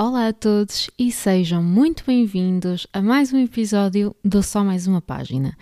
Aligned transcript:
Olá 0.00 0.28
a 0.28 0.32
todos 0.32 0.88
e 0.98 1.10
sejam 1.10 1.62
muito 1.62 2.04
bem-vindos 2.06 2.86
a 2.92 3.02
mais 3.02 3.32
um 3.32 3.38
episódio 3.38 4.14
do 4.24 4.42
Só 4.42 4.64
Mais 4.64 4.86
Uma 4.86 5.02
Página. 5.02 5.56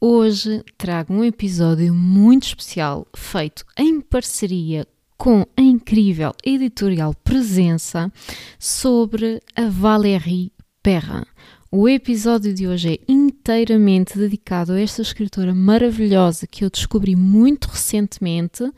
Hoje 0.00 0.64
trago 0.78 1.12
um 1.12 1.24
episódio 1.24 1.92
muito 1.92 2.44
especial 2.44 3.06
feito 3.14 3.64
em 3.76 4.00
parceria 4.00 4.86
com 5.22 5.46
a 5.56 5.62
incrível 5.62 6.32
editorial 6.44 7.14
Presença 7.14 8.12
sobre 8.58 9.40
a 9.54 9.68
Valérie 9.68 10.50
Perrin. 10.82 11.22
O 11.70 11.88
episódio 11.88 12.52
de 12.52 12.66
hoje 12.66 12.94
é 12.94 12.98
inteiramente 13.06 14.18
dedicado 14.18 14.72
a 14.72 14.80
esta 14.80 15.00
escritora 15.00 15.54
maravilhosa 15.54 16.48
que 16.48 16.64
eu 16.64 16.70
descobri 16.70 17.14
muito 17.14 17.66
recentemente 17.66 18.68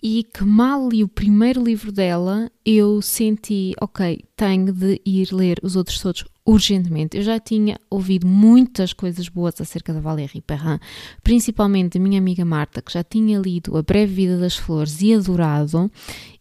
e 0.00 0.22
que 0.22 0.44
mal 0.44 0.88
li 0.88 1.02
o 1.02 1.08
primeiro 1.08 1.60
livro 1.60 1.90
dela, 1.90 2.48
eu 2.64 3.02
senti, 3.02 3.74
ok, 3.80 4.20
tenho 4.36 4.72
de 4.72 5.00
ir 5.04 5.32
ler 5.32 5.58
os 5.64 5.74
outros 5.74 6.00
todos 6.00 6.24
urgentemente. 6.44 7.16
Eu 7.16 7.22
já 7.22 7.38
tinha 7.38 7.78
ouvido 7.88 8.26
muitas 8.26 8.92
coisas 8.92 9.28
boas 9.28 9.60
acerca 9.60 9.92
da 9.92 10.00
Valérie 10.00 10.40
Perrin, 10.40 10.78
principalmente 11.22 11.98
da 11.98 12.04
minha 12.04 12.18
amiga 12.18 12.44
Marta, 12.44 12.82
que 12.82 12.92
já 12.92 13.04
tinha 13.04 13.38
lido 13.38 13.76
A 13.76 13.82
Breve 13.82 14.12
Vida 14.12 14.38
das 14.38 14.56
Flores 14.56 15.00
e 15.00 15.14
adorado, 15.14 15.90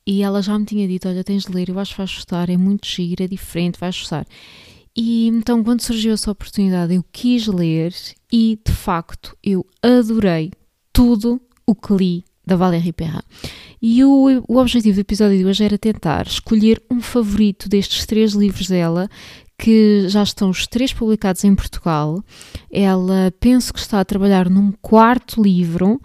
e 0.05 0.23
ela 0.23 0.41
já 0.41 0.57
me 0.57 0.65
tinha 0.65 0.87
dito, 0.87 1.07
olha, 1.07 1.23
tens 1.23 1.45
de 1.45 1.51
ler, 1.51 1.69
eu 1.69 1.79
acho 1.79 1.91
que 1.91 1.97
vais 1.97 2.13
gostar, 2.13 2.49
é 2.49 2.57
muito 2.57 2.87
giro, 2.87 3.23
é 3.23 3.27
diferente, 3.27 3.79
vais 3.79 3.97
gostar. 3.97 4.25
E 4.95 5.27
então, 5.27 5.63
quando 5.63 5.81
surgiu 5.81 6.13
essa 6.13 6.31
oportunidade, 6.31 6.95
eu 6.95 7.05
quis 7.11 7.47
ler 7.47 7.93
e, 8.31 8.59
de 8.65 8.73
facto, 8.73 9.38
eu 9.41 9.65
adorei 9.81 10.52
tudo 10.91 11.39
o 11.65 11.73
que 11.73 11.93
li 11.93 12.25
da 12.45 12.55
Valérie 12.55 12.91
Perrin. 12.91 13.21
E 13.81 14.03
o, 14.03 14.43
o 14.47 14.58
objetivo 14.58 14.95
do 14.95 15.02
episódio 15.02 15.38
de 15.38 15.45
hoje 15.45 15.63
era 15.63 15.77
tentar 15.77 16.27
escolher 16.27 16.81
um 16.91 16.99
favorito 16.99 17.69
destes 17.69 18.05
três 18.05 18.33
livros 18.33 18.67
dela, 18.67 19.09
que 19.62 20.09
já 20.09 20.23
estão 20.23 20.50
os 20.50 20.66
três 20.66 20.92
publicados 20.92 21.44
em 21.44 21.54
Portugal. 21.54 22.23
Ela 22.72 23.31
penso 23.40 23.72
que 23.72 23.78
está 23.78 24.00
a 24.00 24.06
trabalhar 24.06 24.50
num 24.50 24.72
quarto 24.81 25.40
livro. 25.40 26.02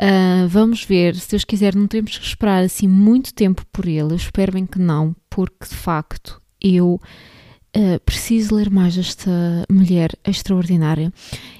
Uh, 0.00 0.46
vamos 0.46 0.84
ver, 0.84 1.16
se 1.16 1.30
Deus 1.30 1.42
quiser, 1.42 1.74
não 1.74 1.88
temos 1.88 2.16
que 2.16 2.24
esperar 2.24 2.62
assim 2.62 2.86
muito 2.86 3.34
tempo 3.34 3.66
por 3.72 3.88
ele. 3.88 4.12
Eu 4.12 4.16
espero 4.16 4.52
bem 4.52 4.64
que 4.64 4.78
não, 4.78 5.16
porque 5.28 5.66
de 5.68 5.74
facto 5.74 6.40
eu 6.60 7.00
uh, 7.76 8.00
preciso 8.06 8.54
ler 8.54 8.70
mais 8.70 8.96
esta 8.96 9.66
mulher 9.68 10.12
extraordinária. 10.24 11.12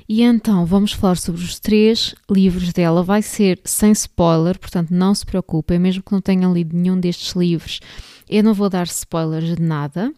E 0.09 0.23
então 0.23 0.65
vamos 0.65 0.93
falar 0.93 1.17
sobre 1.17 1.43
os 1.43 1.59
três 1.59 2.15
livros 2.31 2.73
dela. 2.73 3.03
Vai 3.03 3.21
ser 3.21 3.61
sem 3.65 3.91
spoiler, 3.91 4.61
portanto 4.61 4.91
não 4.93 5.13
se 5.13 5.27
preocupem, 5.27 5.81
mesmo 5.81 6.05
que 6.05 6.13
não 6.13 6.21
tenham 6.21 6.55
lido 6.55 6.77
nenhum 6.77 7.01
destes 7.01 7.35
livros, 7.35 7.81
eu 8.29 8.45
não 8.45 8.55
vou 8.55 8.71
dar 8.71 8.87
spoilers 8.87 9.57
de 9.57 9.61
nada, 9.61 10.13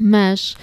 mas 0.00 0.56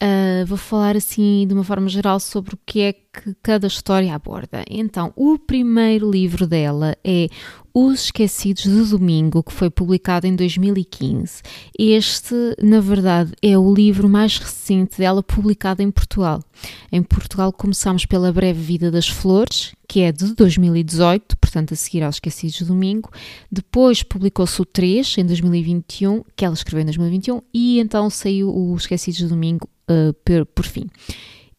Uh, 0.00 0.46
vou 0.46 0.56
falar 0.56 0.96
assim 0.96 1.44
de 1.44 1.52
uma 1.52 1.64
forma 1.64 1.88
geral 1.88 2.20
sobre 2.20 2.54
o 2.54 2.58
que 2.64 2.80
é 2.82 2.92
que 2.92 3.34
cada 3.42 3.66
história 3.66 4.14
aborda. 4.14 4.64
Então, 4.70 5.12
o 5.16 5.36
primeiro 5.36 6.08
livro 6.08 6.46
dela 6.46 6.96
é 7.02 7.26
Os 7.74 8.04
Esquecidos 8.04 8.64
do 8.64 8.96
Domingo, 8.96 9.42
que 9.42 9.52
foi 9.52 9.68
publicado 9.68 10.24
em 10.24 10.36
2015. 10.36 11.42
Este, 11.76 12.34
na 12.62 12.78
verdade, 12.78 13.32
é 13.42 13.58
o 13.58 13.74
livro 13.74 14.08
mais 14.08 14.38
recente 14.38 14.98
dela 14.98 15.20
publicado 15.20 15.82
em 15.82 15.90
Portugal. 15.90 16.44
Em 16.92 17.02
Portugal 17.02 17.52
começamos 17.52 18.06
pela 18.06 18.32
Breve 18.32 18.60
Vida 18.60 18.92
das 18.92 19.08
Flores, 19.08 19.74
que 19.88 19.98
é 20.02 20.12
de 20.12 20.32
2018, 20.32 21.36
portanto 21.38 21.74
a 21.74 21.76
seguir 21.76 22.04
aos 22.04 22.16
Esquecidos 22.16 22.60
do 22.60 22.66
Domingo. 22.66 23.10
Depois 23.50 24.04
publicou-se 24.04 24.62
o 24.62 24.64
3 24.64 25.18
em 25.18 25.26
2021, 25.26 26.22
que 26.36 26.44
ela 26.44 26.54
escreveu 26.54 26.82
em 26.82 26.86
2021, 26.86 27.42
e 27.52 27.80
então 27.80 28.08
saiu 28.08 28.56
o 28.56 28.76
Esquecidos 28.76 29.22
do 29.22 29.30
Domingo 29.30 29.68
uh, 29.88 30.12
por, 30.24 30.46
por 30.46 30.64
fim. 30.64 30.86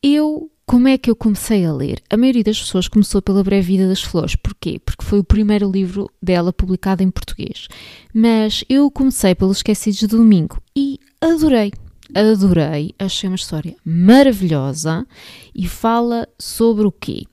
Eu 0.01 0.49
como 0.69 0.87
é 0.87 0.99
que 0.99 1.09
eu 1.09 1.15
comecei 1.15 1.65
a 1.65 1.73
ler? 1.73 1.99
A 2.11 2.15
maioria 2.15 2.43
das 2.43 2.59
pessoas 2.59 2.87
começou 2.87 3.23
pela 3.23 3.43
Breve 3.43 3.65
Vida 3.75 3.87
das 3.87 4.03
Flores. 4.03 4.35
Porquê? 4.35 4.77
Porque 4.77 5.03
foi 5.03 5.17
o 5.17 5.23
primeiro 5.23 5.67
livro 5.67 6.07
dela 6.21 6.53
publicado 6.53 7.01
em 7.01 7.09
português. 7.09 7.67
Mas 8.13 8.63
eu 8.69 8.91
comecei 8.91 9.33
pelos 9.33 9.57
Esquecidos 9.57 9.99
de 9.99 10.05
Domingo 10.05 10.61
e 10.75 10.99
adorei. 11.19 11.71
Adorei, 12.13 12.93
achei 12.99 13.27
uma 13.27 13.35
história 13.35 13.75
maravilhosa 13.83 15.07
e 15.55 15.67
fala 15.67 16.27
sobre 16.37 16.85
o 16.85 16.91
quê? 16.91 17.23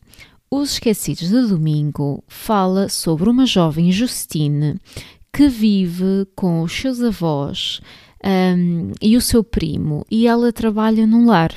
Os 0.50 0.72
Esquecidos 0.72 1.28
de 1.28 1.42
Domingo 1.46 2.24
fala 2.26 2.88
sobre 2.88 3.28
uma 3.28 3.44
jovem 3.44 3.92
Justine 3.92 4.80
que 5.30 5.46
vive 5.46 6.26
com 6.34 6.62
os 6.62 6.72
seus 6.72 7.02
avós 7.02 7.82
um, 8.24 8.92
e 9.00 9.16
o 9.16 9.20
seu 9.20 9.44
primo, 9.44 10.04
e 10.10 10.26
ela 10.26 10.52
trabalha 10.52 11.06
num 11.06 11.26
lar 11.26 11.52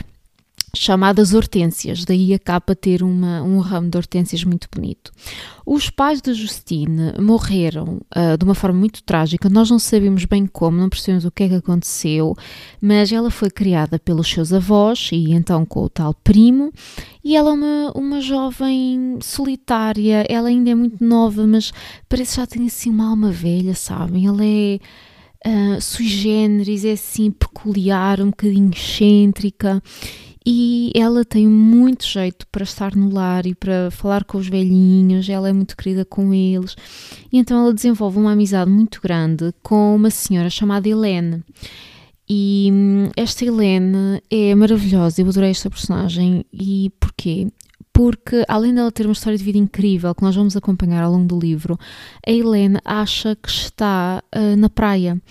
chamadas 0.75 1.34
hortênsias, 1.34 2.06
daí 2.06 2.34
a 2.34 2.75
ter 2.75 3.02
uma, 3.03 3.42
um 3.42 3.59
ramo 3.59 3.90
de 3.90 3.97
hortênsias 3.97 4.44
muito 4.44 4.68
bonito. 4.74 5.12
Os 5.66 5.90
pais 5.90 6.22
da 6.22 6.34
Justine 6.34 7.14
morreram 7.19 8.00
uh, 8.16 8.38
de 8.38 8.44
uma 8.44 8.56
forma 8.56 8.80
muito 8.80 9.03
trágica, 9.03 9.50
nós 9.50 9.69
não 9.69 9.80
sabemos 9.80 10.25
bem 10.25 10.46
como, 10.46 10.78
não 10.78 10.90
percebemos 10.90 11.25
o 11.25 11.31
que 11.31 11.44
é 11.44 11.50
que 11.50 11.56
aconteceu, 11.56 12.36
mas 12.81 13.12
ela 13.12 13.31
foi 13.31 13.50
criada 13.50 14.00
pelos 14.00 14.30
seus 14.30 14.53
avós 14.53 15.09
e 15.12 15.31
então 15.31 15.66
com 15.66 15.84
o 15.84 15.90
tal 15.90 16.14
primo, 16.14 16.72
e 17.24 17.36
ela 17.36 17.52
é 17.52 17.53
uma, 17.53 17.92
uma 17.96 18.22
jovem 18.22 19.18
solitária, 19.22 20.25
ela 20.30 20.50
ainda 20.50 20.69
é 20.69 20.75
muito 20.75 21.03
nova, 21.03 21.46
mas 21.46 21.72
parece 22.08 22.36
que 22.36 22.42
já 22.42 22.48
tem 22.48 22.66
assim 22.68 22.90
uma 22.90 23.09
alma 23.09 23.31
velha, 23.31 23.74
sabem? 23.75 24.28
Ela 24.28 24.46
é 24.46 24.80
uh, 25.46 25.82
sui 25.82 26.08
generis, 26.08 26.86
é 26.86 26.94
assim 26.94 27.32
peculiar, 27.32 28.22
um 28.22 28.30
bocadinho 28.30 28.72
excêntrica 28.72 29.82
e 30.52 30.92
ela 30.96 31.26
tem 31.26 31.48
muito 31.48 32.06
jeito 32.06 32.48
para 32.48 32.64
estar 32.64 32.96
no 32.96 33.14
lar 33.14 33.46
e 33.46 33.54
para 33.54 33.92
falar 33.92 34.24
com 34.24 34.38
os 34.38 34.48
velhinhos, 34.48 35.30
ela 35.30 35.50
é 35.50 35.54
muito 35.54 35.76
querida 35.78 36.06
com 36.06 36.34
eles. 36.34 36.76
E 37.32 37.38
então 37.38 37.60
ela 37.60 37.74
desenvolve 37.74 38.18
uma 38.18 38.32
amizade 38.32 38.72
muito 38.72 39.00
grande 39.02 39.54
com 39.62 39.96
uma 39.96 40.10
senhora 40.10 40.50
chamada 40.50 40.88
Helene. 40.88 41.44
E 42.28 42.70
hum, 42.72 43.10
esta 43.16 43.46
Helene 43.46 44.22
é 44.30 44.56
maravilhosa, 44.56 45.22
eu 45.22 45.28
adorei 45.28 45.52
esta 45.52 45.70
personagem. 45.70 46.46
E 46.52 46.92
porquê? 47.00 47.48
Porque 48.00 48.46
além 48.48 48.74
dela 48.74 48.94
ter 48.94 49.06
uma 49.06 49.12
história 49.12 49.38
de 49.38 49.44
vida 49.44 49.58
incrível 49.58 50.16
que 50.16 50.24
nós 50.24 50.34
vamos 50.34 50.56
acompanhar 50.56 51.04
ao 51.04 51.12
longo 51.12 51.28
do 51.28 51.38
livro, 51.38 51.78
a 52.26 52.32
Helene 52.32 52.78
acha 52.86 53.36
que 53.36 53.50
está 53.50 54.24
uh, 54.34 54.56
na 54.56 54.70
praia. 54.70 55.22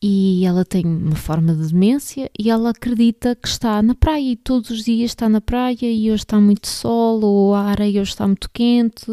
E 0.00 0.46
ela 0.46 0.64
tem 0.64 0.86
uma 0.86 1.16
forma 1.16 1.52
de 1.52 1.72
demência 1.72 2.30
e 2.38 2.50
ela 2.50 2.70
acredita 2.70 3.34
que 3.34 3.48
está 3.48 3.82
na 3.82 3.96
praia 3.96 4.30
e 4.30 4.36
todos 4.36 4.70
os 4.70 4.84
dias 4.84 5.10
está 5.10 5.28
na 5.28 5.40
praia 5.40 5.90
e 5.90 6.08
hoje 6.08 6.22
está 6.22 6.38
muito 6.40 6.68
sol 6.68 7.20
ou 7.24 7.52
a 7.52 7.62
areia 7.62 8.00
hoje 8.00 8.12
está 8.12 8.28
muito 8.28 8.48
quente, 8.48 9.06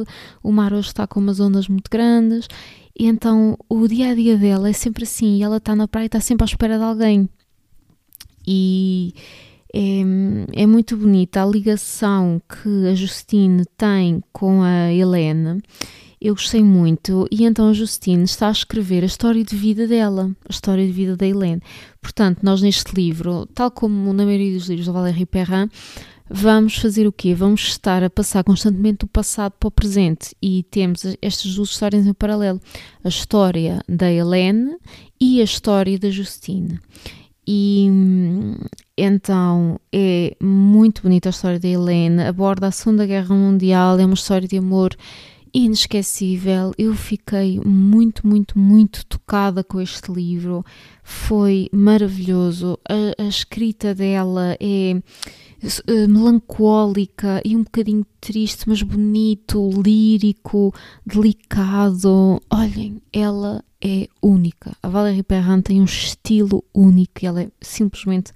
o 0.43 0.51
mar 0.51 0.71
hoje 0.71 0.89
está 0.89 1.07
com 1.07 1.19
umas 1.19 1.39
ondas 1.39 1.67
muito 1.67 1.89
grandes. 1.89 2.47
E 2.95 3.07
então 3.07 3.57
o 3.67 3.87
dia 3.87 4.11
a 4.11 4.13
dia 4.13 4.37
dela 4.37 4.69
é 4.69 4.73
sempre 4.73 5.05
assim 5.05 5.37
e 5.37 5.41
ela 5.41 5.57
está 5.57 5.75
na 5.75 5.87
praia 5.87 6.05
e 6.05 6.05
está 6.05 6.19
sempre 6.19 6.43
à 6.43 6.45
espera 6.45 6.77
de 6.77 6.83
alguém. 6.83 7.27
E 8.45 9.15
é, 9.73 10.61
é 10.63 10.65
muito 10.65 10.97
bonita 10.97 11.41
a 11.41 11.45
ligação 11.45 12.41
que 12.47 12.87
a 12.87 12.95
Justine 12.95 13.65
tem 13.77 14.23
com 14.31 14.61
a 14.61 14.91
Helena 14.91 15.57
eu 16.21 16.35
gostei 16.35 16.61
muito 16.61 17.27
e 17.31 17.45
então 17.45 17.67
a 17.67 17.73
Justine 17.73 18.25
está 18.25 18.47
a 18.47 18.51
escrever 18.51 19.01
a 19.01 19.07
história 19.07 19.43
de 19.43 19.55
vida 19.55 19.87
dela, 19.87 20.29
a 20.47 20.51
história 20.51 20.85
de 20.85 20.91
vida 20.91 21.17
da 21.17 21.25
Helene. 21.25 21.63
Portanto, 21.99 22.41
nós 22.43 22.61
neste 22.61 22.93
livro, 22.93 23.47
tal 23.47 23.71
como 23.71 24.13
na 24.13 24.23
maioria 24.23 24.53
dos 24.53 24.69
livros 24.69 24.85
da 24.85 24.93
Valérie 24.93 25.25
Perrin, 25.25 25.67
vamos 26.29 26.77
fazer 26.77 27.07
o 27.07 27.11
quê? 27.11 27.33
Vamos 27.33 27.61
estar 27.61 28.03
a 28.03 28.09
passar 28.09 28.43
constantemente 28.43 28.99
do 28.99 29.07
passado 29.07 29.53
para 29.59 29.67
o 29.67 29.71
presente 29.71 30.35
e 30.39 30.61
temos 30.69 31.03
estas 31.23 31.55
duas 31.55 31.69
histórias 31.69 32.05
em 32.05 32.13
paralelo, 32.13 32.61
a 33.03 33.09
história 33.09 33.81
da 33.89 34.11
Helene 34.11 34.77
e 35.19 35.41
a 35.41 35.43
história 35.43 35.97
da 35.97 36.11
Justine. 36.11 36.79
E 37.47 37.87
então 38.97 39.79
é 39.91 40.35
muito 40.41 41.01
bonita 41.01 41.29
a 41.29 41.31
história 41.31 41.59
da 41.59 41.67
Helene, 41.67 42.23
aborda 42.23 42.67
a 42.67 42.71
Segunda 42.71 43.05
Guerra 43.05 43.33
Mundial, 43.33 43.99
é 43.99 44.05
uma 44.05 44.13
história 44.13 44.47
de 44.47 44.57
amor 44.57 44.95
inesquecível. 45.53 46.71
Eu 46.77 46.93
fiquei 46.93 47.59
muito, 47.59 48.25
muito, 48.25 48.57
muito 48.57 49.05
tocada 49.05 49.63
com 49.63 49.81
este 49.81 50.11
livro. 50.11 50.63
Foi 51.03 51.67
maravilhoso. 51.71 52.77
A, 52.87 53.23
a 53.23 53.27
escrita 53.27 53.93
dela 53.93 54.55
é 54.59 54.93
uh, 54.95 56.07
melancólica 56.07 57.41
e 57.43 57.55
um 57.55 57.63
bocadinho 57.63 58.05
triste, 58.19 58.67
mas 58.67 58.81
bonito, 58.81 59.69
lírico, 59.81 60.73
delicado. 61.05 62.41
Olhem, 62.49 63.01
ela 63.11 63.63
é 63.81 64.07
única. 64.21 64.75
A 64.81 64.87
Valérie 64.87 65.23
Perrin 65.23 65.61
tem 65.61 65.81
um 65.81 65.85
estilo 65.85 66.63
único 66.73 67.13
e 67.21 67.25
ela 67.25 67.41
é 67.41 67.49
simplesmente 67.59 68.31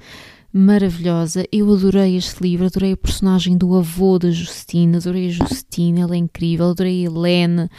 maravilhosa. 0.51 1.45
Eu 1.51 1.71
adorei 1.73 2.15
este 2.15 2.41
livro, 2.41 2.65
adorei 2.65 2.93
a 2.93 2.97
personagem 2.97 3.57
do 3.57 3.75
avô 3.75 4.17
da 4.17 4.31
Justine, 4.31 4.95
adorei 4.95 5.27
a 5.27 5.31
Justine, 5.31 6.01
ela 6.01 6.15
é 6.15 6.17
incrível, 6.17 6.69
adorei 6.69 7.05
a 7.05 7.09
Helene, 7.09 7.69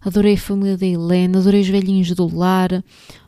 adorei 0.00 0.34
a 0.34 0.38
família 0.38 0.76
da 0.76 0.84
Helene, 0.84 1.38
adorei 1.38 1.60
os 1.60 1.68
velhinhos 1.68 2.10
do 2.10 2.36
lar, 2.36 2.82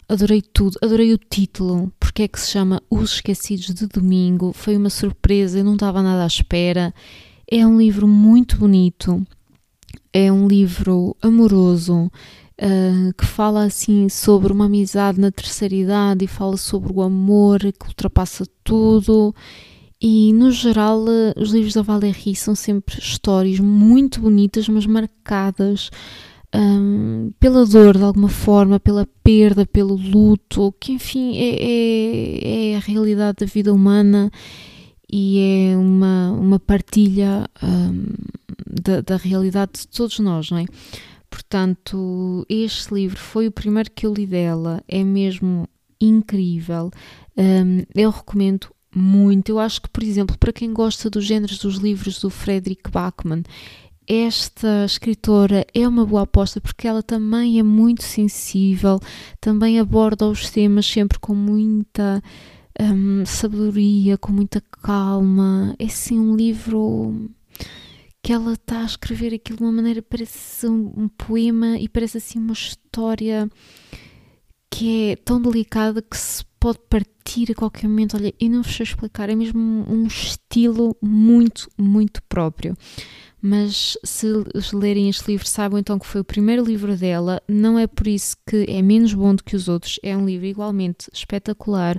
adorei 0.09 0.43
tudo, 0.43 0.77
adorei 0.83 1.13
o 1.13 1.19
título, 1.19 1.93
porque 2.01 2.25
é 2.25 2.29
que 2.29 2.41
se 2.41 2.51
chama 2.51 2.83
Os 2.91 3.15
Esquecidos 3.15 3.73
de 3.73 3.87
Domingo, 3.87 4.53
foi 4.53 4.77
uma 4.77 4.91
surpresa, 4.91 5.59
eu 5.59 5.65
não 5.65 5.75
estava 5.75 6.03
nada 6.03 6.25
à 6.25 6.27
espera. 6.27 6.93
É 7.49 7.65
um 7.65 7.79
livro 7.79 8.09
muito 8.09 8.57
bonito, 8.57 9.25
é 10.13 10.33
um 10.33 10.49
livro 10.49 11.17
amoroso, 11.23 12.11
uh, 12.61 13.15
que 13.15 13.27
fala 13.27 13.65
assim 13.65 14.09
sobre 14.09 14.53
uma 14.53 14.67
amizade 14.67 15.21
na 15.21 15.31
terceira 15.31 15.75
idade 15.75 16.25
e 16.25 16.29
fala 16.29 16.57
sobre 16.57 16.93
o 16.93 17.03
amor 17.03 17.61
que 17.61 17.87
ultrapassa 17.87 18.45
tudo. 18.65 19.35
E 20.01 20.33
no 20.33 20.51
geral, 20.51 21.01
uh, 21.05 21.41
os 21.41 21.51
livros 21.51 21.75
da 21.75 21.83
Valérie 21.83 22.37
são 22.37 22.55
sempre 22.55 22.99
histórias 22.99 23.59
muito 23.61 24.21
bonitas, 24.21 24.69
mas 24.69 24.87
marcadas 24.87 25.91
um, 26.55 27.33
pela 27.39 27.67
dor 27.67 27.97
de 27.97 28.03
alguma 28.03 28.29
forma, 28.29 28.81
pela 28.81 29.07
perda, 29.23 29.67
pelo 29.67 29.95
luto, 29.95 30.75
que 30.81 30.93
enfim 30.93 31.37
é, 31.37 31.57
é, 31.63 32.73
é 32.73 32.77
a 32.77 32.81
realidade 32.81 33.39
da 33.41 33.47
vida 33.47 33.73
humana 33.73 34.31
e 35.11 35.71
é 35.71 35.77
uma, 35.77 36.33
uma 36.33 36.59
partilha 36.59 37.49
um, 37.63 38.07
da, 38.83 39.01
da 39.01 39.17
realidade 39.17 39.73
de 39.81 39.89
todos 39.89 40.19
nós, 40.19 40.51
não 40.51 40.59
é? 40.59 40.65
Portanto, 41.29 42.47
este 42.49 42.95
livro 42.95 43.19
foi 43.19 43.47
o 43.47 43.53
primeiro 43.53 43.91
que 43.91 44.07
eu 44.07 44.15
li 44.15 44.27
dela, 44.27 44.83
é 44.89 45.03
mesmo 45.03 45.69
incrível. 46.01 46.91
Um, 47.37 47.83
eu 47.95 48.11
recomendo 48.11 48.69
muito. 48.95 49.51
Eu 49.51 49.59
acho 49.59 49.83
que, 49.83 49.89
por 49.89 50.03
exemplo, 50.03 50.39
para 50.39 50.53
quem 50.53 50.73
gosta 50.73 51.11
dos 51.11 51.25
géneros 51.25 51.59
dos 51.59 51.77
livros 51.77 52.21
do 52.21 52.31
Frederick 52.31 52.91
Bachmann, 52.91 53.43
esta 54.07 54.85
escritora 54.85 55.67
é 55.75 55.87
uma 55.87 56.07
boa 56.07 56.23
aposta 56.23 56.61
porque 56.61 56.87
ela 56.87 57.03
também 57.03 57.59
é 57.59 57.63
muito 57.63 58.05
sensível, 58.05 59.01
também 59.41 59.81
aborda 59.81 60.27
os 60.29 60.49
temas 60.49 60.87
sempre 60.87 61.19
com 61.19 61.35
muita 61.35 62.23
um, 62.81 63.27
sabedoria, 63.27 64.17
com 64.17 64.33
muita 64.33 64.63
calma. 64.83 65.75
É 65.79 65.89
sim 65.89 66.21
um 66.21 66.37
livro 66.37 67.29
que 68.27 68.33
ela 68.33 68.55
está 68.55 68.81
a 68.81 68.85
escrever 68.85 69.33
aquilo 69.33 69.59
de 69.59 69.63
uma 69.63 69.71
maneira, 69.71 70.03
parece 70.03 70.67
um, 70.67 71.07
poema 71.07 71.79
e 71.79 71.89
parece 71.89 72.19
assim 72.19 72.41
uma 72.41 72.55
história 72.55 73.49
que 74.69 75.13
é 75.13 75.17
tão 75.17 75.41
delicada 75.41 76.03
que 76.03 76.19
se 76.19 76.45
pode 76.59 76.81
partir 76.91 77.53
a 77.53 77.55
qualquer 77.55 77.87
momento. 77.87 78.17
Olha, 78.17 78.35
eu 78.41 78.51
não 78.51 78.65
vos 78.65 78.75
sei 78.75 78.83
explicar, 78.83 79.31
é 79.31 79.37
mesmo 79.37 79.61
um, 79.89 80.09
estilo 80.09 80.97
muito, 81.01 81.71
muito 81.79 82.21
próprio. 82.25 82.77
Mas 83.41 83.97
se 84.03 84.27
lerem 84.73 85.09
este 85.09 85.31
livro, 85.31 85.47
saibam 85.47 85.79
então 85.79 85.97
que 85.97 86.05
foi 86.05 86.21
o 86.21 86.25
primeiro 86.25 86.65
livro 86.65 86.97
dela. 86.97 87.41
Não 87.47 87.79
é 87.79 87.87
por 87.87 88.09
isso 88.09 88.37
que 88.45 88.67
é 88.69 88.83
menos 88.83 89.15
bom 89.15 89.37
do 89.37 89.45
que 89.45 89.55
os 89.55 89.69
outros, 89.69 90.01
é 90.03 90.17
um 90.17 90.27
livro 90.27 90.47
igualmente 90.47 91.09
espetacular 91.13 91.97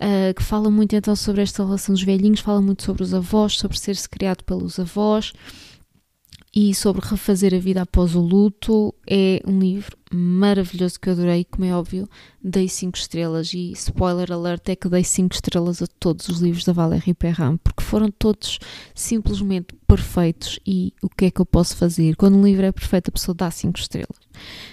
uh, 0.00 0.34
que 0.34 0.42
fala 0.42 0.70
muito 0.70 0.94
então 0.94 1.14
sobre 1.14 1.42
esta 1.42 1.64
relação 1.64 1.94
dos 1.94 2.02
velhinhos, 2.02 2.40
fala 2.40 2.60
muito 2.60 2.82
sobre 2.82 3.02
os 3.02 3.14
avós, 3.14 3.58
sobre 3.58 3.78
ser-se 3.78 4.08
criado 4.08 4.44
pelos 4.44 4.78
avós 4.78 5.32
e 6.56 6.74
sobre 6.74 7.06
refazer 7.06 7.52
a 7.54 7.58
vida 7.58 7.82
após 7.82 8.14
o 8.14 8.20
luto. 8.20 8.94
É 9.06 9.42
um 9.46 9.58
livro 9.58 9.94
maravilhoso 10.10 10.98
que 10.98 11.10
eu 11.10 11.12
adorei, 11.12 11.44
como 11.44 11.66
é 11.66 11.74
óbvio, 11.74 12.08
dei 12.42 12.66
5 12.66 12.96
estrelas 12.96 13.52
e 13.52 13.72
spoiler 13.72 14.32
alert 14.32 14.66
é 14.70 14.74
que 14.74 14.88
dei 14.88 15.04
5 15.04 15.34
estrelas 15.34 15.82
a 15.82 15.86
todos 16.00 16.30
os 16.30 16.40
livros 16.40 16.64
da 16.64 16.72
Valérie 16.72 17.12
Perrin, 17.12 17.58
porque 17.62 17.82
foram 17.82 18.10
todos 18.10 18.58
simplesmente 18.94 19.74
perfeitos 19.86 20.58
e 20.66 20.94
o 21.02 21.10
que 21.10 21.26
é 21.26 21.30
que 21.30 21.42
eu 21.42 21.46
posso 21.46 21.76
fazer? 21.76 22.16
Quando 22.16 22.38
um 22.38 22.44
livro 22.44 22.64
é 22.64 22.72
perfeito 22.72 23.08
a 23.10 23.12
pessoa 23.12 23.34
dá 23.34 23.50
5 23.50 23.78
estrelas. 23.78 24.16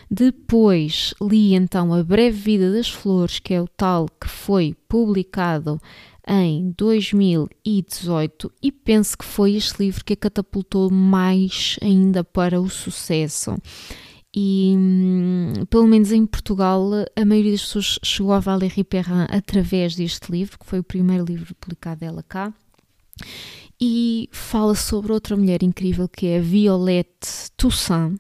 Depois 0.10 1.14
li 1.22 1.54
então 1.54 1.94
A 1.94 2.02
Breve 2.02 2.38
Vida 2.38 2.72
das 2.72 2.90
Flores, 2.90 3.40
que 3.40 3.54
é 3.54 3.62
o 3.62 3.68
tal 3.68 4.08
que 4.22 4.30
foi 4.30 4.74
publicado 4.88 5.82
em 6.28 6.74
2018 6.78 8.52
e 8.62 8.72
penso 8.72 9.18
que 9.18 9.26
foi 9.26 9.56
este 9.56 9.84
livro 9.84 10.06
que 10.06 10.14
a 10.14 10.18
catapultou 10.18 10.90
mais 10.90 11.78
ainda 11.82 12.24
para 12.24 12.62
o 12.62 12.70
sucesso. 12.70 13.58
E 14.36 14.74
hum, 14.76 15.54
pelo 15.70 15.86
menos 15.86 16.12
em 16.12 16.26
Portugal, 16.26 16.90
a 17.16 17.26
maioria 17.26 17.52
das 17.52 17.62
pessoas 17.62 18.00
chegou 18.02 18.34
a 18.34 18.40
Valérie 18.40 18.84
Perrin 18.84 19.28
através 19.30 19.96
deste 19.96 20.32
livro, 20.32 20.58
que 20.58 20.66
foi 20.66 20.80
o 20.80 20.84
primeiro 20.84 21.24
livro 21.24 21.54
publicado 21.56 22.00
dela 22.00 22.24
cá. 22.24 22.52
E 23.80 24.30
fala 24.32 24.74
sobre 24.76 25.12
outra 25.12 25.36
mulher 25.36 25.62
incrível 25.62 26.08
que 26.08 26.26
é 26.28 26.40
Violette 26.40 27.52
Toussaint. 27.56 28.18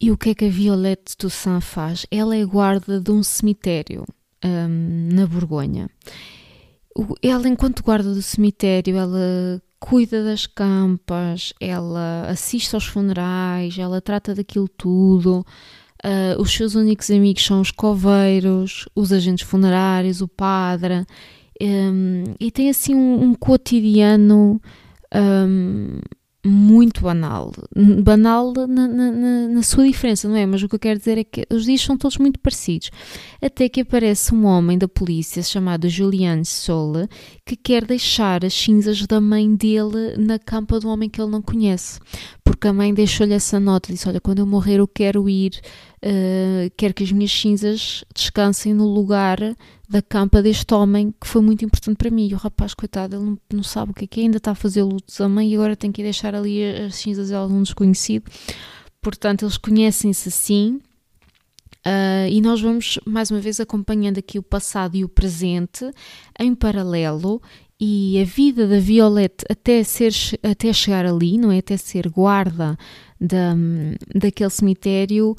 E 0.00 0.10
o 0.10 0.16
que 0.16 0.30
é 0.30 0.34
que 0.34 0.44
a 0.44 0.50
Violette 0.50 1.16
Toussaint 1.16 1.62
faz? 1.62 2.06
Ela 2.10 2.36
é 2.36 2.44
guarda 2.44 3.00
de 3.00 3.10
um 3.10 3.22
cemitério 3.22 4.04
um, 4.44 5.08
na 5.12 5.26
Borgonha 5.26 5.88
ela, 7.22 7.48
enquanto 7.48 7.82
guarda 7.82 8.12
do 8.12 8.22
cemitério, 8.22 8.96
ela 8.96 9.62
cuida 9.80 10.22
das 10.22 10.46
campas, 10.46 11.52
ela 11.60 12.26
assiste 12.28 12.74
aos 12.74 12.86
funerais, 12.86 13.76
ela 13.78 14.00
trata 14.00 14.34
daquilo 14.34 14.68
tudo. 14.68 15.44
Uh, 16.04 16.40
os 16.40 16.52
seus 16.52 16.74
únicos 16.74 17.10
amigos 17.10 17.44
são 17.44 17.60
os 17.60 17.70
coveiros, 17.70 18.88
os 18.94 19.12
agentes 19.12 19.46
funerários, 19.46 20.20
o 20.20 20.28
padre, 20.28 21.06
um, 21.60 22.24
e 22.40 22.50
tem 22.50 22.70
assim 22.70 22.94
um, 22.94 23.22
um 23.22 23.34
cotidiano 23.34 24.60
um, 25.14 26.00
muito 26.44 27.02
banal. 27.02 27.52
Banal 28.02 28.52
na, 28.52 28.88
na, 28.88 29.12
na, 29.48 29.62
sua 29.62 29.86
diferença, 29.86 30.28
não 30.28 30.36
é? 30.36 30.44
Mas 30.44 30.62
o 30.62 30.68
que 30.68 30.74
eu 30.74 30.78
quero 30.78 30.98
dizer 30.98 31.16
é 31.16 31.24
que 31.24 31.46
os 31.48 31.64
dias 31.64 31.80
são 31.80 31.96
todos 31.96 32.18
muito 32.18 32.40
parecidos. 32.40 32.90
Até 33.40 33.68
que 33.68 33.82
aparece 33.82 34.34
um 34.34 34.44
homem 34.44 34.76
da 34.76 34.88
polícia 34.88 35.42
chamado 35.42 35.88
Julian 35.88 36.42
Sole 36.42 37.08
que 37.46 37.54
quer 37.54 37.84
deixar 37.84 38.44
as 38.44 38.54
cinzas 38.54 39.06
da 39.06 39.20
mãe 39.20 39.54
dele 39.54 40.16
na 40.18 40.38
campa 40.38 40.80
de 40.80 40.86
um 40.86 40.90
homem 40.90 41.08
que 41.08 41.20
ele 41.20 41.30
não 41.30 41.42
conhece. 41.42 42.00
Porque 42.62 42.68
a 42.68 42.72
mãe 42.72 42.94
deixou-lhe 42.94 43.34
essa 43.34 43.58
nota: 43.58 43.92
disse, 43.92 44.08
Olha, 44.08 44.20
quando 44.20 44.38
eu 44.38 44.46
morrer, 44.46 44.78
eu 44.78 44.86
quero 44.86 45.28
ir, 45.28 45.60
uh, 46.00 46.70
quero 46.76 46.94
que 46.94 47.02
as 47.02 47.10
minhas 47.10 47.32
cinzas 47.32 48.04
descansem 48.14 48.72
no 48.72 48.86
lugar 48.86 49.40
da 49.88 50.00
campa 50.00 50.40
deste 50.40 50.72
homem 50.72 51.12
que 51.20 51.26
foi 51.26 51.42
muito 51.42 51.64
importante 51.64 51.96
para 51.96 52.08
mim. 52.08 52.28
E 52.28 52.34
o 52.34 52.36
rapaz, 52.36 52.72
coitado, 52.72 53.16
ele 53.16 53.24
não, 53.24 53.38
não 53.52 53.62
sabe 53.64 53.90
o 53.90 53.94
que 53.94 54.04
é 54.04 54.06
que 54.06 54.20
é, 54.20 54.22
ainda 54.22 54.36
está 54.36 54.52
a 54.52 54.54
fazer 54.54 54.84
lutos 54.84 55.20
a 55.20 55.28
mãe 55.28 55.50
e 55.50 55.56
agora 55.56 55.74
tem 55.74 55.90
que 55.90 56.04
deixar 56.04 56.36
ali 56.36 56.64
as 56.64 56.94
cinzas 56.94 57.26
de 57.26 57.34
algum 57.34 57.60
desconhecido. 57.64 58.30
Portanto, 59.00 59.44
eles 59.44 59.56
conhecem-se 59.56 60.28
assim. 60.28 60.80
Uh, 61.84 62.30
e 62.30 62.40
nós 62.40 62.60
vamos 62.60 63.00
mais 63.04 63.32
uma 63.32 63.40
vez 63.40 63.58
acompanhando 63.58 64.18
aqui 64.18 64.38
o 64.38 64.42
passado 64.42 64.94
e 64.94 65.02
o 65.02 65.08
presente 65.08 65.90
em 66.38 66.54
paralelo 66.54 67.42
e 67.84 68.22
a 68.22 68.24
vida 68.24 68.68
da 68.68 68.78
Violette 68.78 69.44
até, 69.50 69.82
ser, 69.82 70.12
até 70.40 70.72
chegar 70.72 71.04
ali, 71.04 71.36
não 71.36 71.50
é? 71.50 71.58
Até 71.58 71.76
ser 71.76 72.08
guarda 72.08 72.78
da, 73.20 73.56
daquele 74.14 74.50
cemitério 74.50 75.34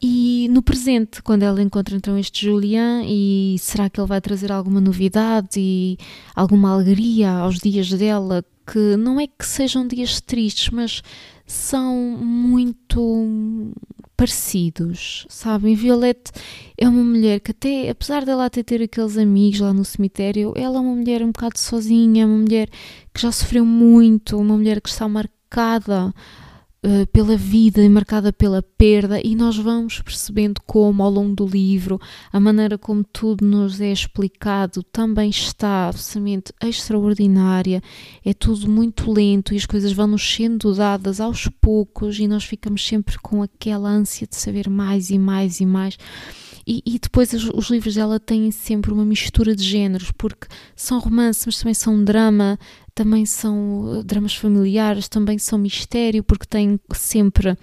e 0.00 0.48
no 0.50 0.62
presente, 0.62 1.20
quando 1.22 1.42
ela 1.42 1.60
encontra 1.60 1.94
então 1.94 2.16
este 2.16 2.46
Julian, 2.46 3.02
e 3.04 3.56
será 3.58 3.90
que 3.90 4.00
ele 4.00 4.08
vai 4.08 4.18
trazer 4.18 4.50
alguma 4.50 4.80
novidade 4.80 5.58
e 5.58 5.98
alguma 6.34 6.72
alegria 6.72 7.30
aos 7.30 7.58
dias 7.58 7.90
dela? 7.90 8.42
Que 8.66 8.96
não 8.96 9.20
é 9.20 9.26
que 9.26 9.44
sejam 9.44 9.86
dias 9.86 10.22
tristes, 10.22 10.70
mas 10.70 11.02
são 11.46 11.94
muito 12.18 13.74
parecidos, 14.16 15.26
sabem? 15.28 15.74
Violette 15.74 16.32
é 16.78 16.88
uma 16.88 17.02
mulher 17.02 17.40
que 17.40 17.50
até, 17.50 17.90
apesar 17.90 18.24
dela 18.24 18.46
até 18.46 18.62
ter 18.62 18.82
aqueles 18.82 19.18
amigos 19.18 19.60
lá 19.60 19.72
no 19.72 19.84
cemitério, 19.84 20.52
ela 20.56 20.76
é 20.76 20.80
uma 20.80 20.94
mulher 20.94 21.22
um 21.22 21.32
bocado 21.32 21.58
sozinha, 21.58 22.26
uma 22.26 22.38
mulher 22.38 22.68
que 23.12 23.20
já 23.20 23.32
sofreu 23.32 23.64
muito, 23.64 24.38
uma 24.38 24.56
mulher 24.56 24.80
que 24.80 24.88
está 24.88 25.08
marcada 25.08 26.12
eh, 26.86 27.06
pela 27.06 27.34
vida 27.34 27.82
e 27.82 27.88
marcada 27.88 28.30
pela 28.30 28.62
perda, 28.62 29.18
e 29.24 29.34
nós 29.34 29.56
vamos 29.56 30.02
percebendo 30.02 30.60
como, 30.66 31.02
ao 31.02 31.08
longo 31.10 31.34
do 31.34 31.46
livro, 31.46 31.98
a 32.30 32.38
maneira 32.38 32.76
como 32.76 33.02
tudo 33.02 33.42
nos 33.42 33.80
é 33.80 33.90
explicado 33.90 34.82
também 34.82 35.30
está 35.30 35.88
absolutamente 35.88 36.52
extraordinária. 36.62 37.82
É 38.22 38.34
tudo 38.34 38.68
muito 38.68 39.10
lento 39.10 39.54
e 39.54 39.56
as 39.56 39.64
coisas 39.64 39.94
vão 39.94 40.08
nos 40.08 40.30
sendo 40.30 40.74
dadas 40.74 41.22
aos 41.22 41.48
poucos, 41.58 42.18
e 42.18 42.28
nós 42.28 42.44
ficamos 42.44 42.86
sempre 42.86 43.18
com 43.18 43.42
aquela 43.42 43.88
ânsia 43.88 44.26
de 44.26 44.36
saber 44.36 44.68
mais 44.68 45.08
e 45.08 45.18
mais 45.18 45.60
e 45.60 45.64
mais. 45.64 45.96
E, 46.66 46.82
e, 46.86 46.98
depois 46.98 47.32
os, 47.32 47.44
os, 47.50 47.70
livros 47.70 47.94
dela 47.94 48.18
têm 48.18 48.50
sempre 48.50 48.92
uma 48.92 49.04
mistura 49.04 49.54
de 49.54 49.62
géneros, 49.62 50.10
porque 50.12 50.46
são 50.74 50.98
romances, 50.98 51.44
mas 51.46 51.58
também 51.58 51.74
são 51.74 52.02
drama, 52.04 52.58
também 52.94 53.26
são 53.26 53.98
uh, 53.98 54.04
dramas 54.04 54.34
familiares, 54.34 55.08
também 55.08 55.38
são 55.38 55.58
mistério, 55.58 56.24
porque 56.24 56.46
têm 56.46 56.80
sempre 56.92 57.56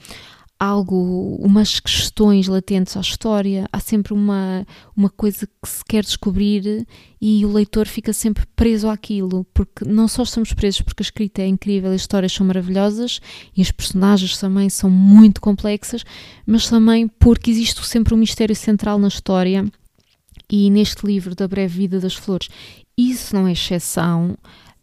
algo, 0.62 1.38
umas 1.42 1.80
questões 1.80 2.48
latentes 2.48 2.96
à 2.96 3.02
história, 3.02 3.68
há 3.74 3.80
sempre 3.80 4.14
uma, 4.14 4.64
uma 4.96 5.10
coisa 5.10 5.48
que 5.48 5.68
se 5.68 5.84
quer 5.84 6.04
descobrir 6.04 6.86
e 7.20 7.44
o 7.44 7.52
leitor 7.52 7.88
fica 7.88 8.14
sempre 8.14 8.46
preso 8.56 8.88
àquilo, 8.88 9.44
porque 9.56 9.84
não 9.84 10.08
só 10.08 10.22
estamos 10.22 10.54
presos 10.54 10.84
porque 10.84 11.02
a 11.02 11.06
escrita 11.06 11.42
é 11.42 11.48
incrível, 11.48 11.90
as 11.92 12.02
histórias 12.02 12.32
são 12.32 12.46
maravilhosas 12.46 13.20
e 13.58 13.62
as 13.64 13.72
personagens 13.72 14.38
também 14.38 14.70
são 14.70 14.88
muito 14.88 15.42
complexas, 15.42 16.04
mas 16.46 16.70
também 16.70 17.08
porque 17.08 17.50
existe 17.50 17.84
sempre 17.88 18.14
um 18.14 18.18
mistério 18.18 18.56
central 18.56 19.00
na 19.00 19.08
história 19.08 19.66
e 20.48 20.70
neste 20.70 21.08
livro 21.08 21.34
da 21.34 21.48
breve 21.48 21.76
vida 21.76 22.00
das 22.00 22.14
flores 22.14 22.50
isso 22.96 23.36
não 23.36 23.48
é 23.48 23.54
exceção. 23.54 24.38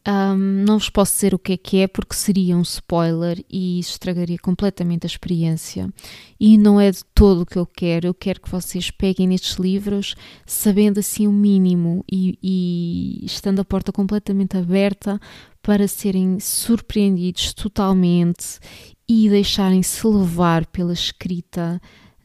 Um, 0.08 0.64
não 0.64 0.78
vos 0.78 0.88
posso 0.88 1.12
dizer 1.12 1.34
o 1.34 1.38
que 1.38 1.52
é 1.52 1.56
que 1.58 1.76
é 1.80 1.86
porque 1.86 2.14
seria 2.14 2.56
um 2.56 2.62
spoiler 2.62 3.44
e 3.50 3.78
estragaria 3.78 4.38
completamente 4.38 5.04
a 5.04 5.06
experiência. 5.06 5.92
E 6.40 6.56
não 6.56 6.80
é 6.80 6.90
de 6.90 7.04
todo 7.14 7.42
o 7.42 7.46
que 7.46 7.58
eu 7.58 7.66
quero. 7.66 8.06
Eu 8.06 8.14
quero 8.14 8.40
que 8.40 8.50
vocês 8.50 8.90
peguem 8.90 9.28
nestes 9.28 9.56
livros 9.56 10.14
sabendo 10.46 10.98
assim 10.98 11.26
o 11.26 11.32
mínimo 11.32 12.02
e, 12.10 12.38
e 12.42 13.26
estando 13.26 13.60
a 13.60 13.64
porta 13.64 13.92
completamente 13.92 14.56
aberta 14.56 15.20
para 15.60 15.86
serem 15.86 16.40
surpreendidos 16.40 17.52
totalmente 17.52 18.58
e 19.06 19.28
deixarem-se 19.28 20.06
levar 20.06 20.64
pela 20.64 20.94
escrita 20.94 21.78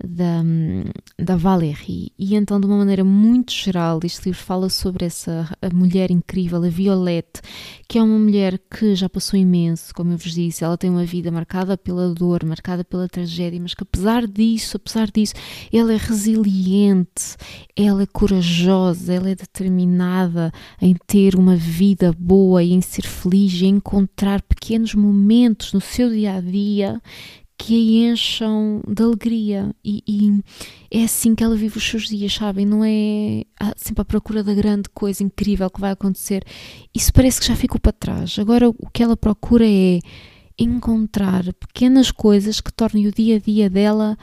da, 0.03 0.43
da 1.17 1.36
Valérie. 1.36 2.12
E 2.19 2.36
então, 2.36 2.60
de 2.60 2.67
uma 2.67 2.77
maneira 2.77 3.03
muito 3.03 3.51
geral, 3.53 4.00
este 4.03 4.25
livro 4.25 4.39
fala 4.39 4.69
sobre 4.69 5.05
essa 5.05 5.50
mulher 5.74 6.12
incrível, 6.12 6.63
a 6.63 6.69
Violette, 6.69 7.41
que 7.88 7.98
é 7.98 8.03
uma 8.03 8.19
mulher 8.19 8.60
que 8.69 8.95
já 8.95 9.07
passou 9.07 9.39
imenso, 9.39 9.93
como 9.93 10.12
eu 10.12 10.17
vos 10.17 10.33
disse, 10.33 10.63
ela 10.63 10.77
tem 10.77 10.89
uma 10.89 11.05
vida 11.05 11.31
marcada 11.31 11.77
pela 11.77 12.13
dor, 12.13 12.43
marcada 12.43 12.83
pela 12.83 13.07
tragédia, 13.07 13.60
mas 13.62 13.74
que 13.74 13.83
apesar 13.83 14.27
disso, 14.27 14.77
apesar 14.77 15.10
disso, 15.10 15.33
ela 15.72 15.93
é 15.93 15.98
resiliente, 15.98 17.38
ela 17.75 18.03
é 18.03 18.07
corajosa, 18.07 19.13
ela 19.13 19.29
é 19.29 19.36
determinada 19.36 20.51
em 20.81 20.95
ter 21.07 21.36
uma 21.36 21.55
vida 21.55 22.13
boa 22.17 22.62
e 22.62 22.74
em 22.74 22.81
ser 22.81 23.03
feliz 23.03 23.53
e 23.53 23.65
encontrar 23.65 24.41
pequenos 24.41 24.93
momentos 24.93 25.74
no 25.74 25.81
seu 25.81 26.10
dia 26.10 26.36
a 26.36 26.41
dia 26.41 27.01
que 27.63 27.75
a 27.75 28.12
encham 28.12 28.82
de 28.86 29.01
alegria 29.01 29.74
e, 29.86 30.03
e, 30.05 30.43
é 30.91 31.05
assim 31.05 31.34
que 31.34 31.41
ela 31.41 31.55
vive 31.55 31.77
os 31.77 31.89
seus 31.89 32.10
dias, 32.10 32.34
sabem? 32.34 32.65
Não 32.65 32.84
é 32.84 33.46
sempre 33.77 34.01
à 34.01 34.05
procura 34.05 34.43
da 34.43 34.53
grande 34.53 34.89
coisa 34.89 35.24
incrível 35.24 35.70
que 35.70 35.79
vai 35.79 35.91
acontecer. 35.91 36.43
Isso 36.93 37.13
parece 37.13 37.39
que 37.39 37.48
já 37.48 37.55
ficou 37.55 37.79
para 37.79 37.93
trás. 37.93 38.38
Agora 38.38 38.67
o 38.67 38.89
que 38.91 39.01
ela 39.01 39.15
procura 39.15 39.65
é 39.65 40.00
encontrar 40.60 41.41
pequenas 41.53 42.12
coisas 42.12 42.60
que 42.60 42.72
tornem 42.72 43.08
o 43.08 43.13
dia 43.13 43.38
a 43.38 43.39
dia 43.39 43.70
dela 43.70 44.17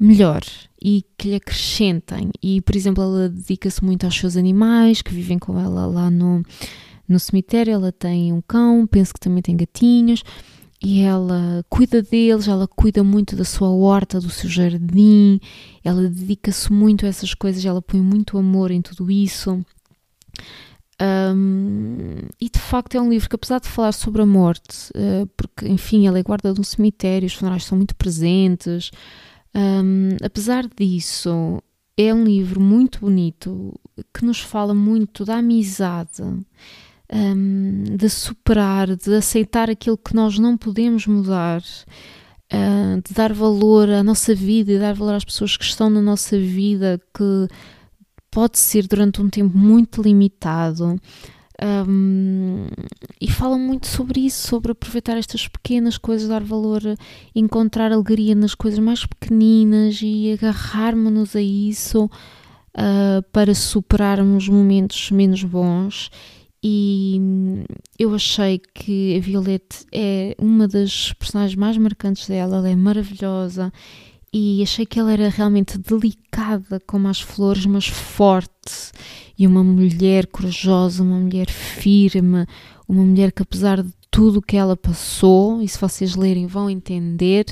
melhor 0.00 0.40
e 0.82 1.04
que 1.18 1.28
lhe 1.28 1.34
acrescentem. 1.34 2.30
E, 2.42 2.62
por 2.62 2.74
exemplo, 2.74 3.04
ela 3.04 3.28
dedica-se 3.28 3.84
muito 3.84 4.04
aos 4.04 4.16
seus 4.16 4.38
animais 4.38 5.02
que 5.02 5.12
vivem 5.12 5.38
com 5.38 5.60
ela 5.60 5.84
lá 5.84 6.10
no, 6.10 6.42
no 7.06 7.20
cemitério. 7.20 7.74
Ela 7.74 7.92
tem 7.92 8.32
um 8.32 8.40
cão, 8.40 8.86
penso 8.86 9.12
que 9.12 9.20
também 9.20 9.42
tem 9.42 9.54
gatinhos 9.54 10.22
e 10.82 11.00
ela 11.00 11.64
cuida 11.68 12.02
deles, 12.02 12.48
ela 12.48 12.68
cuida 12.68 13.02
muito 13.02 13.34
da 13.34 13.44
sua 13.44 13.70
horta, 13.70 14.20
do 14.20 14.30
seu 14.30 14.48
jardim, 14.48 15.40
ela 15.82 16.02
dedica-se 16.02 16.72
muito 16.72 17.06
a 17.06 17.08
essas 17.08 17.34
coisas, 17.34 17.64
ela 17.64 17.80
põe 17.80 18.00
muito 18.00 18.36
amor 18.36 18.70
em 18.70 18.82
tudo 18.82 19.10
isso. 19.10 19.64
Um, 21.00 22.16
e 22.40 22.48
de 22.48 22.58
facto 22.58 22.94
é 22.94 23.00
um 23.00 23.10
livro 23.10 23.28
que, 23.28 23.36
apesar 23.36 23.60
de 23.60 23.68
falar 23.68 23.92
sobre 23.92 24.22
a 24.22 24.26
morte, 24.26 24.90
uh, 24.90 25.26
porque 25.36 25.68
enfim, 25.68 26.06
ela 26.06 26.18
é 26.18 26.22
guarda 26.22 26.52
de 26.52 26.60
um 26.60 26.64
cemitério, 26.64 27.26
os 27.26 27.34
funerais 27.34 27.64
são 27.64 27.76
muito 27.76 27.94
presentes, 27.96 28.90
um, 29.54 30.10
apesar 30.22 30.66
disso, 30.66 31.62
é 31.96 32.12
um 32.12 32.24
livro 32.24 32.60
muito 32.60 33.00
bonito 33.00 33.74
que 34.12 34.24
nos 34.24 34.40
fala 34.40 34.74
muito 34.74 35.24
da 35.24 35.36
amizade 35.36 36.22
um, 37.12 37.84
de 37.96 38.08
superar, 38.08 38.96
de 38.96 39.14
aceitar 39.14 39.70
aquilo 39.70 39.96
que 39.96 40.14
nós 40.14 40.38
não 40.38 40.56
podemos 40.56 41.06
mudar, 41.06 41.62
uh, 42.52 43.02
de 43.02 43.14
dar 43.14 43.32
valor 43.32 43.88
à 43.88 44.02
nossa 44.02 44.34
vida 44.34 44.72
e 44.72 44.78
dar 44.78 44.94
valor 44.94 45.14
às 45.14 45.24
pessoas 45.24 45.56
que 45.56 45.64
estão 45.64 45.88
na 45.88 46.02
nossa 46.02 46.38
vida, 46.38 47.00
que 47.14 47.48
pode 48.30 48.58
ser 48.58 48.86
durante 48.86 49.22
um 49.22 49.30
tempo 49.30 49.56
muito 49.56 50.02
limitado. 50.02 51.00
Um, 51.88 52.66
e 53.18 53.30
falam 53.30 53.58
muito 53.58 53.86
sobre 53.86 54.20
isso, 54.20 54.46
sobre 54.46 54.72
aproveitar 54.72 55.16
estas 55.16 55.48
pequenas 55.48 55.96
coisas, 55.96 56.28
dar 56.28 56.44
valor, 56.44 56.82
encontrar 57.34 57.90
alegria 57.90 58.34
nas 58.34 58.54
coisas 58.54 58.78
mais 58.78 59.06
pequeninas 59.06 60.00
e 60.02 60.32
agarrarmos-nos 60.32 61.34
a 61.34 61.40
isso 61.40 62.04
uh, 62.04 63.22
para 63.32 63.54
superarmos 63.54 64.46
momentos 64.50 65.10
menos 65.10 65.42
bons 65.42 66.10
e 66.68 67.20
eu 67.96 68.12
achei 68.12 68.60
que 68.74 69.16
a 69.16 69.20
Violette 69.20 69.86
é 69.92 70.34
uma 70.36 70.66
das 70.66 71.12
personagens 71.12 71.54
mais 71.54 71.78
marcantes 71.78 72.26
dela, 72.26 72.56
ela 72.56 72.68
é 72.68 72.74
maravilhosa. 72.74 73.72
E 74.32 74.60
achei 74.64 74.84
que 74.84 74.98
ela 74.98 75.12
era 75.12 75.28
realmente 75.28 75.78
delicada 75.78 76.82
como 76.84 77.06
as 77.06 77.20
flores, 77.20 77.64
mas 77.66 77.86
forte. 77.86 78.90
E 79.38 79.46
uma 79.46 79.62
mulher 79.62 80.26
corajosa, 80.26 81.04
uma 81.04 81.20
mulher 81.20 81.48
firme, 81.48 82.44
uma 82.88 83.04
mulher 83.04 83.30
que 83.30 83.42
apesar 83.42 83.80
de 83.80 83.92
tudo 84.10 84.40
o 84.40 84.42
que 84.42 84.56
ela 84.56 84.76
passou, 84.76 85.62
e 85.62 85.68
se 85.68 85.78
vocês 85.78 86.16
lerem 86.16 86.48
vão 86.48 86.68
entender, 86.68 87.46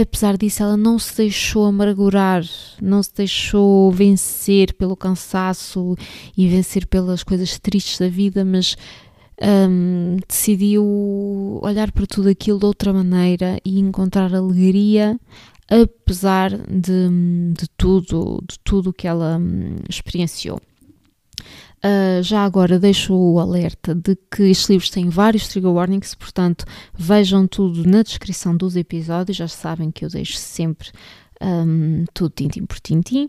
apesar 0.00 0.36
disso, 0.36 0.62
ela 0.62 0.76
não 0.76 0.98
se 0.98 1.16
deixou 1.16 1.66
amargurar, 1.66 2.44
não 2.80 3.02
se 3.02 3.14
deixou 3.14 3.90
vencer 3.90 4.74
pelo 4.74 4.96
cansaço 4.96 5.96
e 6.36 6.48
vencer 6.48 6.86
pelas 6.86 7.22
coisas 7.22 7.58
tristes 7.58 7.98
da 7.98 8.08
vida, 8.08 8.44
mas 8.44 8.76
um, 9.42 10.16
decidiu 10.28 10.84
olhar 11.62 11.90
para 11.92 12.06
tudo 12.06 12.28
aquilo 12.28 12.58
de 12.58 12.66
outra 12.66 12.92
maneira 12.92 13.58
e 13.64 13.78
encontrar 13.78 14.34
alegria 14.34 15.18
apesar 15.72 16.50
de, 16.50 17.08
de 17.58 17.68
tudo, 17.76 18.42
de 18.46 18.58
tudo 18.58 18.92
que 18.92 19.06
ela 19.06 19.38
hum, 19.38 19.76
experienciou. 19.88 20.60
Uh, 21.84 22.22
já 22.22 22.44
agora 22.44 22.78
deixo 22.78 23.12
o 23.12 23.40
alerta 23.40 23.92
de 23.92 24.16
que 24.30 24.44
estes 24.44 24.68
livros 24.68 24.90
têm 24.90 25.08
vários 25.08 25.48
trigger 25.48 25.72
warnings, 25.72 26.14
portanto 26.14 26.64
vejam 26.94 27.46
tudo 27.48 27.84
na 27.84 28.04
descrição 28.04 28.56
dos 28.56 28.76
episódios, 28.76 29.36
já 29.36 29.48
sabem 29.48 29.90
que 29.90 30.04
eu 30.04 30.08
deixo 30.08 30.36
sempre 30.36 30.90
um, 31.42 32.04
tudo 32.14 32.32
tintim 32.36 32.64
por 32.64 32.78
tintim. 32.78 33.28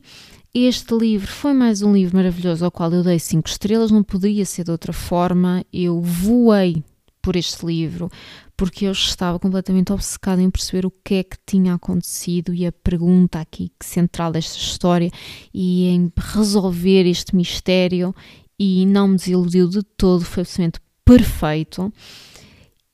Este 0.53 0.95
livro 0.95 1.31
foi 1.31 1.51
mais 1.51 1.81
um 1.81 1.91
livro 1.91 2.15
maravilhoso 2.15 2.63
ao 2.63 2.69
qual 2.69 2.91
eu 2.93 3.01
dei 3.01 3.17
5 3.17 3.50
estrelas, 3.50 3.89
não 3.89 4.03
poderia 4.03 4.45
ser 4.45 4.63
de 4.63 4.69
outra 4.69 4.93
forma. 4.93 5.65
Eu 5.74 6.00
voei 6.00 6.83
por 7.24 7.36
este 7.36 7.65
livro 7.65 8.12
porque 8.55 8.86
eu 8.86 8.91
estava 8.91 9.39
completamente 9.39 9.91
obcecada 9.91 10.41
em 10.41 10.51
perceber 10.51 10.86
o 10.86 10.93
que 11.03 11.15
é 11.15 11.24
que 11.24 11.38
tinha 11.43 11.74
acontecido 11.74 12.53
e 12.53 12.67
a 12.67 12.72
pergunta 12.72 13.39
aqui 13.39 13.72
central 13.81 14.31
desta 14.31 14.57
história 14.57 15.10
e 15.51 15.88
em 15.88 16.12
resolver 16.15 17.10
este 17.10 17.36
mistério 17.36 18.13
e 18.60 18.86
não 18.86 19.10
me 19.10 19.15
desiludiu 19.15 19.67
de 19.67 19.83
todo, 19.83 20.24
foi 20.24 20.41
absolutamente 20.41 20.79
perfeito. 21.03 21.91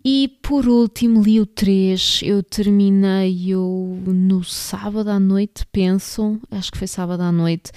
E 0.03 0.39
por 0.41 0.67
último, 0.67 1.21
li 1.21 1.41
o 1.41 1.45
3, 1.45 2.21
eu 2.23 2.41
terminei-o 2.41 4.01
no 4.05 4.43
sábado 4.43 5.09
à 5.09 5.19
noite, 5.19 5.65
penso, 5.71 6.39
acho 6.49 6.71
que 6.71 6.77
foi 6.77 6.87
sábado 6.87 7.21
à 7.21 7.31
noite. 7.31 7.71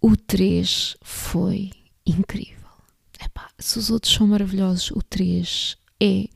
O 0.00 0.16
3 0.16 0.96
foi 1.02 1.70
incrível. 2.06 2.56
Epá, 3.22 3.48
se 3.58 3.78
os 3.78 3.90
outros 3.90 4.14
são 4.14 4.26
maravilhosos, 4.26 4.90
o 4.90 5.02
3 5.02 5.76
é 6.00 6.28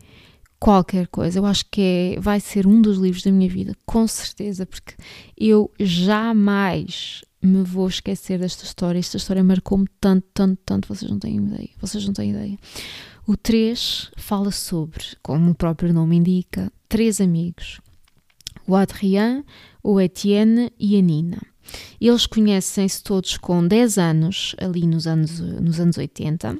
qualquer 0.58 1.08
coisa. 1.08 1.38
Eu 1.38 1.46
acho 1.46 1.64
que 1.70 1.80
é, 1.80 2.20
vai 2.20 2.38
ser 2.38 2.66
um 2.66 2.82
dos 2.82 2.98
livros 2.98 3.22
da 3.22 3.32
minha 3.32 3.48
vida, 3.48 3.74
com 3.86 4.06
certeza, 4.06 4.66
porque 4.66 4.94
eu 5.36 5.70
jamais 5.80 7.22
me 7.42 7.62
vou 7.62 7.88
esquecer 7.88 8.38
desta 8.38 8.64
história. 8.64 8.98
Esta 8.98 9.16
história 9.16 9.42
marcou-me 9.42 9.86
tanto, 10.00 10.26
tanto, 10.34 10.60
tanto, 10.64 10.88
vocês 10.88 11.10
não 11.10 11.18
têm 11.18 11.36
ideia. 11.36 11.70
Vocês 11.80 12.06
não 12.06 12.12
têm 12.12 12.30
ideia. 12.30 12.58
O 13.26 13.36
3 13.36 14.10
fala 14.16 14.50
sobre, 14.50 15.04
como 15.22 15.50
o 15.50 15.54
próprio 15.54 15.92
nome 15.92 16.16
indica, 16.16 16.72
três 16.88 17.20
amigos: 17.20 17.80
o 18.66 18.74
Adrien, 18.74 19.44
o 19.82 20.00
Etienne 20.00 20.72
e 20.78 20.96
a 20.96 21.00
Nina. 21.00 21.40
Eles 22.00 22.26
conhecem-se 22.26 23.02
todos 23.02 23.36
com 23.36 23.66
10 23.66 23.98
anos, 23.98 24.56
ali 24.58 24.86
nos 24.86 25.06
anos, 25.06 25.38
nos 25.38 25.78
anos 25.78 25.96
80. 25.96 26.58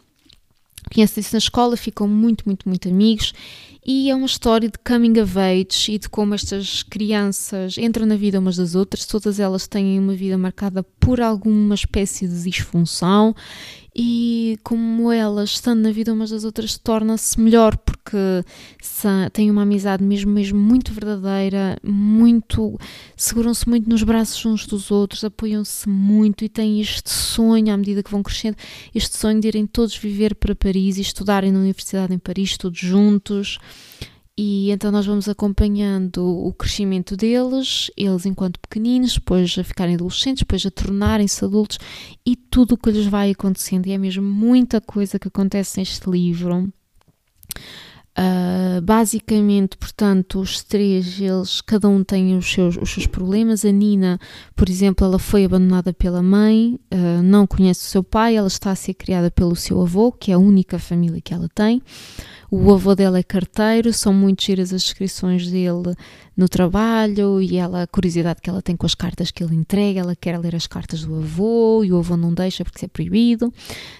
Conhecem-se 0.92 1.32
na 1.32 1.38
escola, 1.38 1.76
ficam 1.76 2.08
muito, 2.08 2.44
muito, 2.46 2.68
muito 2.68 2.88
amigos 2.88 3.32
e 3.84 4.10
é 4.10 4.14
uma 4.14 4.26
história 4.26 4.68
de 4.68 4.78
coming 4.78 5.18
of 5.20 5.38
age 5.38 5.92
e 5.92 5.99
de 5.99 6.08
como 6.08 6.34
estas 6.34 6.82
crianças 6.82 7.78
entram 7.78 8.04
na 8.04 8.16
vida 8.16 8.38
umas 8.38 8.56
das 8.56 8.75
outras, 8.75 9.06
todas 9.06 9.40
elas 9.40 9.66
têm 9.66 9.99
uma 9.99 10.14
vida 10.14 10.37
marcada 10.37 10.82
por 10.82 11.20
alguma 11.20 11.75
espécie 11.75 12.28
de 12.28 12.42
disfunção 12.42 13.34
e 13.94 14.59
como 14.62 15.11
elas, 15.11 15.50
estando 15.50 15.80
na 15.80 15.90
vida 15.90 16.12
umas 16.12 16.30
das 16.30 16.44
outras, 16.44 16.78
torna-se 16.78 17.40
melhor 17.40 17.76
porque 17.76 18.44
têm 19.32 19.50
uma 19.50 19.62
amizade 19.62 20.02
mesmo, 20.02 20.30
mesmo 20.30 20.59
muito 20.59 20.92
verdadeira, 20.92 21.76
muito 21.82 22.78
seguram-se 23.16 23.68
muito 23.68 23.88
nos 23.88 24.02
braços 24.02 24.44
uns 24.47 24.66
dos 24.66 24.90
outros, 24.90 25.25
apoiam-se 25.25 25.88
muito 25.88 26.44
e 26.44 26.49
têm 26.49 26.80
este 26.80 27.11
sonho 27.11 27.73
à 27.73 27.76
medida 27.76 28.02
que 28.02 28.11
vão 28.11 28.23
crescendo, 28.23 28.56
este 28.94 29.16
sonho 29.16 29.40
de 29.40 29.49
irem 29.49 29.66
todos 29.66 29.97
viver 29.97 30.35
para 30.35 30.54
Paris 30.54 30.97
e 30.97 31.00
estudarem 31.00 31.50
na 31.50 31.59
Universidade 31.59 32.14
em 32.14 32.18
Paris, 32.18 32.56
todos 32.56 32.78
juntos. 32.78 33.59
E 34.38 34.70
então 34.70 34.90
nós 34.90 35.04
vamos 35.04 35.28
acompanhando 35.28 36.25
o 36.25 36.52
crescimento 36.52 37.16
deles, 37.16 37.90
eles 37.96 38.25
enquanto 38.25 38.58
pequeninos, 38.58 39.14
depois 39.14 39.56
a 39.58 39.64
ficarem 39.64 39.94
adolescentes, 39.94 40.42
depois 40.42 40.64
a 40.64 40.70
tornarem-se 40.70 41.44
adultos 41.44 41.78
e 42.25 42.34
tudo 42.34 42.72
o 42.72 42.78
que 42.78 42.90
lhes 42.90 43.06
vai 43.06 43.30
acontecendo. 43.30 43.87
E 43.87 43.92
é 43.92 43.99
mesmo 43.99 44.22
muita 44.22 44.80
coisa 44.80 45.18
que 45.18 45.28
acontece 45.28 45.78
neste 45.78 46.08
livro. 46.08 46.72
Uh, 48.18 48.82
basicamente, 48.82 49.76
portanto, 49.78 50.40
os 50.40 50.62
três, 50.62 51.20
eles, 51.20 51.60
cada 51.60 51.88
um 51.88 52.02
tem 52.02 52.37
os 52.37 52.52
seus, 52.52 52.76
os 52.76 52.90
seus 52.90 53.06
problemas. 53.06 53.64
A 53.64 53.70
Nina, 53.70 54.18
por 54.54 54.68
exemplo, 54.68 55.06
ela 55.06 55.18
foi 55.18 55.44
abandonada 55.44 55.92
pela 55.92 56.22
mãe, 56.22 56.78
uh, 56.92 57.22
não 57.22 57.46
conhece 57.46 57.87
o 57.87 57.90
seu 57.90 58.02
pai, 58.02 58.37
ela 58.37 58.49
está 58.49 58.72
a 58.72 58.76
ser 58.76 58.94
criada 58.94 59.30
pelo 59.30 59.54
seu 59.54 59.80
avô, 59.80 60.12
que 60.12 60.32
é 60.32 60.34
a 60.34 60.38
única 60.38 60.78
família 60.78 61.20
que 61.20 61.32
ela 61.32 61.49
tem. 61.54 61.80
O 62.52 62.73
avô 62.73 62.97
dela 62.97 63.21
é 63.21 63.23
carteiro, 63.23 63.92
são 63.92 64.12
muito 64.12 64.42
giras 64.42 64.73
as 64.73 64.83
descrições 64.83 65.49
dele 65.49 65.95
no 66.37 66.49
trabalho 66.49 67.40
e 67.40 67.57
ela, 67.57 67.85
a 67.85 67.87
curiosidade 67.87 68.40
que 68.40 68.50
ela 68.50 68.61
tem 68.61 68.76
com 68.76 68.85
as 68.85 68.95
cartas 68.95 69.30
que 69.30 69.45
ele 69.45 69.54
entrega, 69.54 70.00
ela 70.00 70.16
quer 70.16 70.37
ler 70.37 70.57
as 70.57 70.66
cartas 70.66 71.04
do 71.04 71.14
avô 71.14 71.85
e 71.85 71.92
o 71.92 71.99
avô 71.99 72.16
não 72.16 72.35
deixa 72.35 72.64
porque 72.64 72.87
é 72.87 72.88
proibido. 72.88 73.54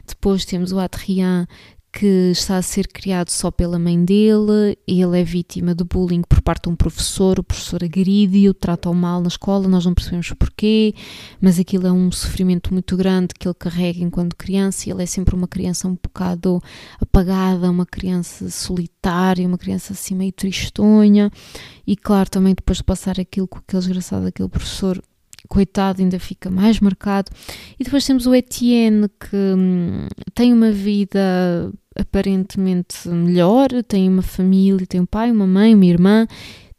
Depois 0.05 0.45
temos 0.45 0.73
o 0.73 0.81
Adrien 0.81 1.47
que 1.93 2.31
está 2.31 2.57
a 2.57 2.63
ser 2.63 2.87
criado 2.87 3.31
só 3.31 3.51
pela 3.51 3.79
mãe 3.79 4.03
dele, 4.05 4.79
ele 4.87 5.21
é 5.21 5.25
vítima 5.25 5.75
de 5.75 5.83
bullying 5.83 6.23
por 6.23 6.41
parte 6.41 6.65
de 6.65 6.69
um 6.69 6.77
professor, 6.77 7.41
o 7.41 7.43
professor 7.43 7.83
agride-o, 7.83 8.55
trata-o 8.55 8.95
mal 8.95 9.21
na 9.21 9.29
escola, 9.29 9.69
nós 9.69 9.85
não 9.85 9.93
percebemos 9.93 10.33
porquê, 10.33 10.95
mas 11.41 11.59
aquilo 11.59 11.87
é 11.87 11.93
um 11.93 12.11
sofrimento 12.13 12.73
muito 12.73 12.97
grande 12.97 13.35
que 13.39 13.47
ele 13.47 13.55
carrega 13.55 14.01
enquanto 14.01 14.37
criança 14.37 14.89
e 14.89 14.93
ele 14.93 15.03
é 15.03 15.07
sempre 15.07 15.35
uma 15.35 15.49
criança 15.49 15.89
um 15.89 15.99
bocado 16.01 16.63
apagada, 17.01 17.71
uma 17.71 17.87
criança 17.87 18.49
solitária, 18.51 19.47
uma 19.47 19.59
criança 19.59 19.93
assim 19.93 20.15
meio 20.15 20.33
tristonha 20.33 21.31
e 21.87 21.97
claro, 21.97 22.31
também 22.31 22.55
depois 22.55 22.79
de 22.79 22.85
passar 22.85 23.19
aquilo 23.19 23.49
com 23.49 23.59
aquele 23.59 23.83
desgraçado, 23.83 24.27
aquele 24.27 24.49
professor 24.49 25.03
coitado 25.51 26.01
ainda 26.01 26.19
fica 26.19 26.49
mais 26.49 26.79
marcado. 26.81 27.31
E 27.79 27.85
depois 27.85 28.07
temos 28.07 28.25
o 28.25 28.35
Etienne 28.35 29.09
que 29.09 29.37
hum, 29.37 30.07
tem 30.33 30.53
uma 30.53 30.71
vida 30.71 31.71
aparentemente 31.99 33.09
melhor, 33.09 33.69
tem 33.87 34.09
uma 34.09 34.23
família, 34.23 34.87
tem 34.87 35.01
um 35.01 35.07
pai, 35.07 35.31
uma 35.31 35.47
mãe, 35.47 35.75
uma 35.75 35.85
irmã, 35.85 36.27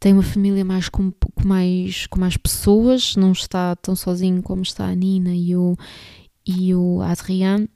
tem 0.00 0.14
uma 0.14 0.22
família 0.22 0.64
mais 0.64 0.88
com, 0.88 1.12
com 1.12 1.46
mais, 1.46 2.06
com 2.06 2.18
mais 2.18 2.36
pessoas, 2.36 3.14
não 3.14 3.32
está 3.32 3.76
tão 3.76 3.94
sozinho 3.94 4.42
como 4.42 4.62
está 4.62 4.86
a 4.86 4.94
Nina 4.94 5.34
e 5.34 5.54
o, 5.54 5.76
e 6.44 6.74
o 6.74 7.02
Adrien 7.02 7.68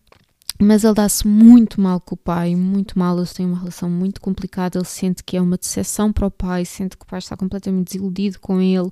mas 0.61 0.85
ele 0.85 0.95
dá-se 0.95 1.27
muito 1.27 1.81
mal 1.81 2.01
com 2.01 2.15
o 2.15 2.19
pai, 2.19 2.55
muito 2.57 2.99
mal. 2.99 3.17
Eles 3.17 3.33
têm 3.33 3.47
uma 3.47 3.59
relação 3.59 3.91
muito 3.91 4.21
complicada. 4.21 4.79
Ele 4.79 4.87
sente 4.87 5.23
que 5.23 5.37
é 5.37 5.41
uma 5.41 5.57
decepção 5.57 6.13
para 6.13 6.27
o 6.27 6.31
pai, 6.31 6.65
sente 6.65 6.97
que 6.97 7.05
o 7.05 7.07
pai 7.07 7.19
está 7.19 7.37
completamente 7.37 7.93
desiludido 7.93 8.41
com 8.41 8.61
ele. 8.61 8.89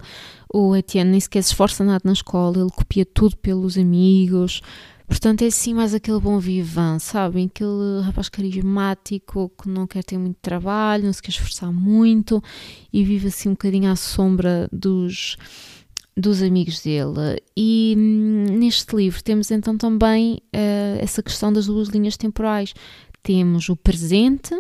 O 0.52 0.76
Etienne 0.76 1.12
nem 1.12 1.20
sequer 1.20 1.42
se 1.42 1.50
esforça 1.50 1.82
nada 1.82 2.02
na 2.04 2.12
escola, 2.12 2.58
ele 2.58 2.70
copia 2.70 3.06
tudo 3.06 3.36
pelos 3.36 3.78
amigos. 3.78 4.60
Portanto, 5.06 5.42
é 5.42 5.46
assim 5.46 5.74
mais 5.74 5.94
aquele 5.94 6.18
bom 6.18 6.38
vivan, 6.38 6.98
sabem? 6.98 7.46
Aquele 7.46 8.02
rapaz 8.02 8.28
carismático 8.28 9.50
que 9.60 9.68
não 9.68 9.86
quer 9.86 10.02
ter 10.02 10.16
muito 10.16 10.38
trabalho, 10.40 11.04
não 11.04 11.12
se 11.12 11.22
quer 11.22 11.30
esforçar 11.30 11.70
muito 11.70 12.42
e 12.92 13.04
vive 13.04 13.28
assim 13.28 13.50
um 13.50 13.52
bocadinho 13.52 13.90
à 13.90 13.96
sombra 13.96 14.68
dos 14.72 15.36
dos 16.16 16.42
amigos 16.42 16.80
dele. 16.80 17.42
E 17.56 17.94
hum, 17.96 18.58
neste 18.58 18.94
livro 18.94 19.22
temos 19.22 19.50
então 19.50 19.76
também 19.76 20.40
uh, 20.54 20.98
essa 21.00 21.22
questão 21.22 21.52
das 21.52 21.66
duas 21.66 21.88
linhas 21.88 22.16
temporais. 22.16 22.74
Temos 23.22 23.68
o 23.68 23.76
presente, 23.76 24.54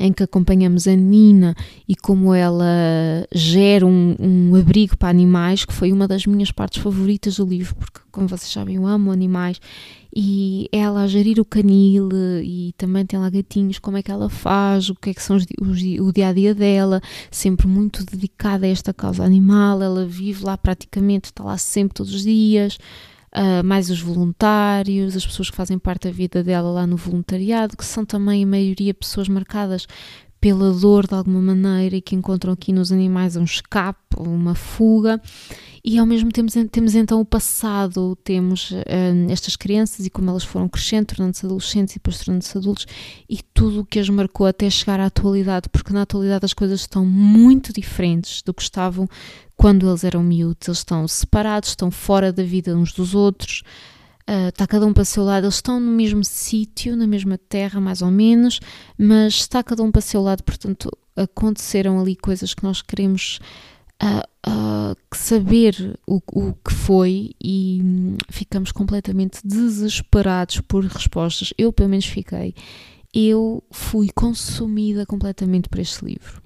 em 0.00 0.12
que 0.12 0.22
acompanhamos 0.22 0.86
a 0.88 0.94
Nina 0.94 1.54
e 1.88 1.94
como 1.94 2.34
ela 2.34 3.26
gera 3.32 3.86
um, 3.86 4.16
um, 4.18 4.56
abrigo 4.56 4.96
para 4.96 5.08
animais, 5.08 5.64
que 5.64 5.72
foi 5.72 5.92
uma 5.92 6.08
das 6.08 6.26
minhas 6.26 6.50
partes 6.50 6.82
favoritas 6.82 7.36
do 7.36 7.46
livro, 7.46 7.74
porque, 7.76 8.00
como 8.10 8.28
vocês 8.28 8.50
sabem, 8.50 8.76
eu 8.76 8.86
amo 8.86 9.10
animais. 9.10 9.60
E 10.14 10.68
ela 10.70 11.02
a 11.02 11.06
gerir 11.06 11.40
o 11.40 11.44
canil 11.44 12.08
e 12.42 12.74
também 12.76 13.06
tem 13.06 13.18
lá 13.18 13.30
gatinhos, 13.30 13.78
como 13.78 13.96
é 13.96 14.02
que 14.02 14.10
ela 14.10 14.28
faz, 14.28 14.90
o 14.90 14.94
que 14.94 15.10
é 15.10 15.14
que 15.14 15.22
são 15.22 15.36
os, 15.36 15.46
os, 15.60 15.80
o 16.00 16.12
dia 16.12 16.28
a 16.28 16.32
dia 16.32 16.54
dela, 16.54 17.00
sempre 17.30 17.66
muito 17.66 18.04
dedicada 18.04 18.66
a 18.66 18.68
esta 18.68 18.92
causa 18.92 19.24
animal. 19.24 19.82
Ela 19.82 20.04
vive 20.04 20.44
lá 20.44 20.58
praticamente, 20.58 21.26
está 21.26 21.42
lá 21.42 21.56
sempre 21.56 21.94
todos 21.94 22.14
os 22.14 22.22
dias 22.22 22.78
uh, 23.32 23.64
mais 23.64 23.90
os 23.90 24.00
voluntários, 24.00 25.16
as 25.16 25.26
pessoas 25.26 25.50
que 25.50 25.56
fazem 25.56 25.78
parte 25.78 26.08
da 26.08 26.14
vida 26.14 26.42
dela 26.42 26.70
lá 26.70 26.86
no 26.86 26.96
voluntariado, 26.96 27.76
que 27.76 27.84
são 27.84 28.04
também 28.04 28.44
a 28.44 28.46
maioria 28.46 28.94
pessoas 28.94 29.28
marcadas 29.28 29.86
pela 30.40 30.72
dor 30.72 31.06
de 31.06 31.14
alguma 31.14 31.40
maneira 31.40 31.96
e 31.96 32.02
que 32.02 32.16
encontram 32.16 32.52
aqui 32.52 32.72
nos 32.72 32.90
animais 32.90 33.36
um 33.36 33.44
escape, 33.44 34.16
uma 34.18 34.54
fuga 34.54 35.20
e 35.84 35.98
ao 35.98 36.06
mesmo 36.06 36.30
tempo 36.30 36.48
temos 36.70 36.94
então 36.94 37.20
o 37.20 37.24
passado, 37.24 38.16
temos 38.22 38.70
uh, 38.70 38.84
estas 39.28 39.56
crianças 39.56 40.06
e 40.06 40.10
como 40.10 40.30
elas 40.30 40.44
foram 40.44 40.68
crescendo, 40.68 41.06
tornando-se 41.06 41.44
adolescentes 41.44 41.96
e 41.96 41.98
depois 41.98 42.18
tornando-se 42.18 42.56
adultos 42.56 42.86
e 43.28 43.40
tudo 43.52 43.80
o 43.80 43.84
que 43.84 43.98
as 43.98 44.08
marcou 44.08 44.46
até 44.46 44.70
chegar 44.70 45.00
à 45.00 45.06
atualidade, 45.06 45.68
porque 45.68 45.92
na 45.92 46.02
atualidade 46.02 46.44
as 46.44 46.54
coisas 46.54 46.82
estão 46.82 47.04
muito 47.04 47.72
diferentes 47.72 48.42
do 48.42 48.54
que 48.54 48.62
estavam 48.62 49.08
quando 49.56 49.88
eles 49.88 50.04
eram 50.04 50.22
miúdos, 50.22 50.68
eles 50.68 50.78
estão 50.78 51.06
separados, 51.08 51.70
estão 51.70 51.90
fora 51.90 52.32
da 52.32 52.44
vida 52.44 52.76
uns 52.76 52.92
dos 52.92 53.12
outros, 53.12 53.64
uh, 54.30 54.50
está 54.50 54.68
cada 54.68 54.86
um 54.86 54.92
para 54.92 55.02
o 55.02 55.06
seu 55.06 55.24
lado, 55.24 55.46
eles 55.46 55.56
estão 55.56 55.80
no 55.80 55.90
mesmo 55.90 56.24
sítio, 56.24 56.94
na 56.94 57.08
mesma 57.08 57.36
terra, 57.36 57.80
mais 57.80 58.02
ou 58.02 58.10
menos, 58.10 58.60
mas 58.96 59.34
está 59.34 59.64
cada 59.64 59.82
um 59.82 59.90
para 59.90 59.98
o 59.98 60.02
seu 60.02 60.22
lado, 60.22 60.44
portanto 60.44 60.96
aconteceram 61.16 62.00
ali 62.00 62.14
coisas 62.14 62.54
que 62.54 62.62
nós 62.62 62.80
queremos 62.80 63.40
uh, 64.02 64.50
uh, 64.50 64.96
saber 65.14 65.98
o, 66.06 66.20
o 66.32 66.52
que 66.54 66.72
foi 66.72 67.32
e 67.42 67.80
hum, 67.82 68.16
ficamos 68.28 68.72
completamente 68.72 69.40
desesperados 69.44 70.60
por 70.60 70.84
respostas. 70.84 71.54
Eu, 71.56 71.72
pelo 71.72 71.90
menos, 71.90 72.06
fiquei. 72.06 72.54
Eu 73.14 73.62
fui 73.70 74.08
consumida 74.14 75.06
completamente 75.06 75.68
por 75.68 75.78
este 75.78 76.04
livro. 76.04 76.42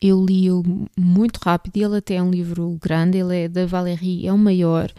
Eu 0.00 0.24
li-o 0.24 0.62
muito 0.96 1.38
rápido, 1.38 1.76
ele 1.76 1.98
até 1.98 2.14
é 2.14 2.22
um 2.22 2.30
livro 2.30 2.78
grande, 2.80 3.18
ele 3.18 3.36
é 3.36 3.48
da 3.48 3.66
Valérie, 3.66 4.26
é 4.26 4.32
o 4.32 4.38
maior, 4.38 4.90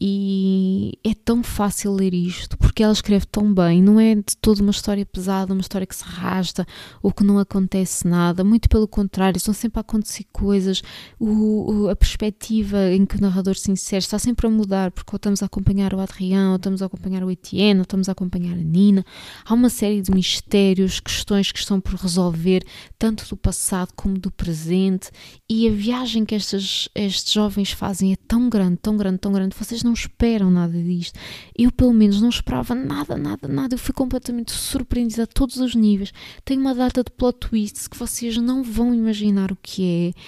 e 0.00 0.98
é 1.02 1.14
tão 1.14 1.42
fácil 1.42 1.92
ler 1.92 2.12
isto 2.12 2.56
porque 2.58 2.82
ela 2.82 2.92
escreve 2.92 3.24
tão 3.24 3.54
bem, 3.54 3.82
não 3.82 3.98
é 3.98 4.14
de 4.14 4.36
toda 4.38 4.60
uma 4.60 4.70
história 4.70 5.06
pesada, 5.06 5.54
uma 5.54 5.62
história 5.62 5.86
que 5.86 5.96
se 5.96 6.04
arrasta 6.04 6.66
ou 7.02 7.10
que 7.10 7.24
não 7.24 7.38
acontece 7.38 8.06
nada, 8.06 8.44
muito 8.44 8.68
pelo 8.68 8.86
contrário, 8.86 9.38
estão 9.38 9.54
sempre 9.54 9.78
a 9.78 9.80
acontecer 9.80 10.24
coisas, 10.30 10.82
o, 11.18 11.72
o, 11.72 11.88
a 11.88 11.96
perspectiva 11.96 12.92
em 12.92 13.06
que 13.06 13.16
o 13.16 13.20
narrador 13.20 13.54
se 13.56 13.70
insere 13.70 14.00
está 14.00 14.18
sempre 14.18 14.46
a 14.46 14.50
mudar, 14.50 14.90
porque 14.90 15.10
ou 15.10 15.16
estamos 15.16 15.42
a 15.42 15.46
acompanhar 15.46 15.94
o 15.94 16.00
Adrien, 16.00 16.48
ou 16.48 16.56
estamos 16.56 16.82
a 16.82 16.86
acompanhar 16.86 17.24
o 17.24 17.30
Etienne, 17.30 17.80
ou 17.80 17.84
estamos 17.84 18.10
a 18.10 18.12
acompanhar 18.12 18.52
a 18.52 18.62
Nina, 18.62 19.04
há 19.44 19.54
uma 19.54 19.70
série 19.70 20.02
de 20.02 20.10
mistérios, 20.10 21.00
questões 21.00 21.50
que 21.50 21.58
estão 21.58 21.80
por 21.80 21.94
resolver, 21.94 22.62
tanto 22.98 23.26
do 23.26 23.36
passado 23.38 23.92
como 23.96 24.18
do 24.18 24.30
presente, 24.30 25.10
e 25.48 25.66
a 25.66 25.70
viagem 25.70 26.26
que 26.26 26.34
estes, 26.34 26.90
estes 26.94 27.32
jovens 27.32 27.70
fazem 27.70 28.12
é 28.12 28.16
tão 28.28 28.50
grande, 28.50 28.76
tão 28.76 28.96
grande, 28.98 29.18
tão 29.18 29.32
grande, 29.32 29.56
vocês 29.56 29.82
não 29.86 29.94
esperam 29.94 30.50
nada 30.50 30.76
disto. 30.82 31.18
Eu, 31.56 31.72
pelo 31.72 31.92
menos, 31.92 32.20
não 32.20 32.28
esperava 32.28 32.74
nada, 32.74 33.16
nada, 33.16 33.48
nada. 33.48 33.74
Eu 33.74 33.78
fui 33.78 33.94
completamente 33.94 34.52
surpreendida 34.52 35.22
a 35.22 35.26
todos 35.26 35.56
os 35.56 35.74
níveis. 35.74 36.12
Tem 36.44 36.58
uma 36.58 36.74
data 36.74 37.02
de 37.02 37.10
plot 37.10 37.38
twists 37.38 37.88
que 37.88 37.96
vocês 37.96 38.36
não 38.36 38.62
vão 38.62 38.94
imaginar 38.94 39.50
o 39.50 39.58
que 39.60 40.12
é. 40.14 40.20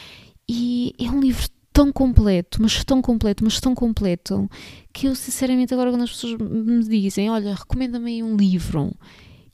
E 0.49 0.95
é 0.99 1.11
um 1.11 1.21
livro 1.21 1.47
tão 1.73 1.93
completo, 1.93 2.61
mas 2.61 2.83
tão 2.85 3.01
completo, 3.03 3.45
mas 3.45 3.61
tão 3.61 3.75
completo, 3.75 4.51
que 4.93 5.07
eu, 5.07 5.15
sinceramente, 5.15 5.73
agora 5.73 5.91
quando 5.91 6.03
as 6.03 6.11
pessoas 6.11 6.37
me 6.37 6.83
dizem, 6.83 7.31
olha, 7.31 7.55
recomenda-me 7.55 8.15
aí 8.15 8.23
um 8.23 8.37
livro 8.37 8.93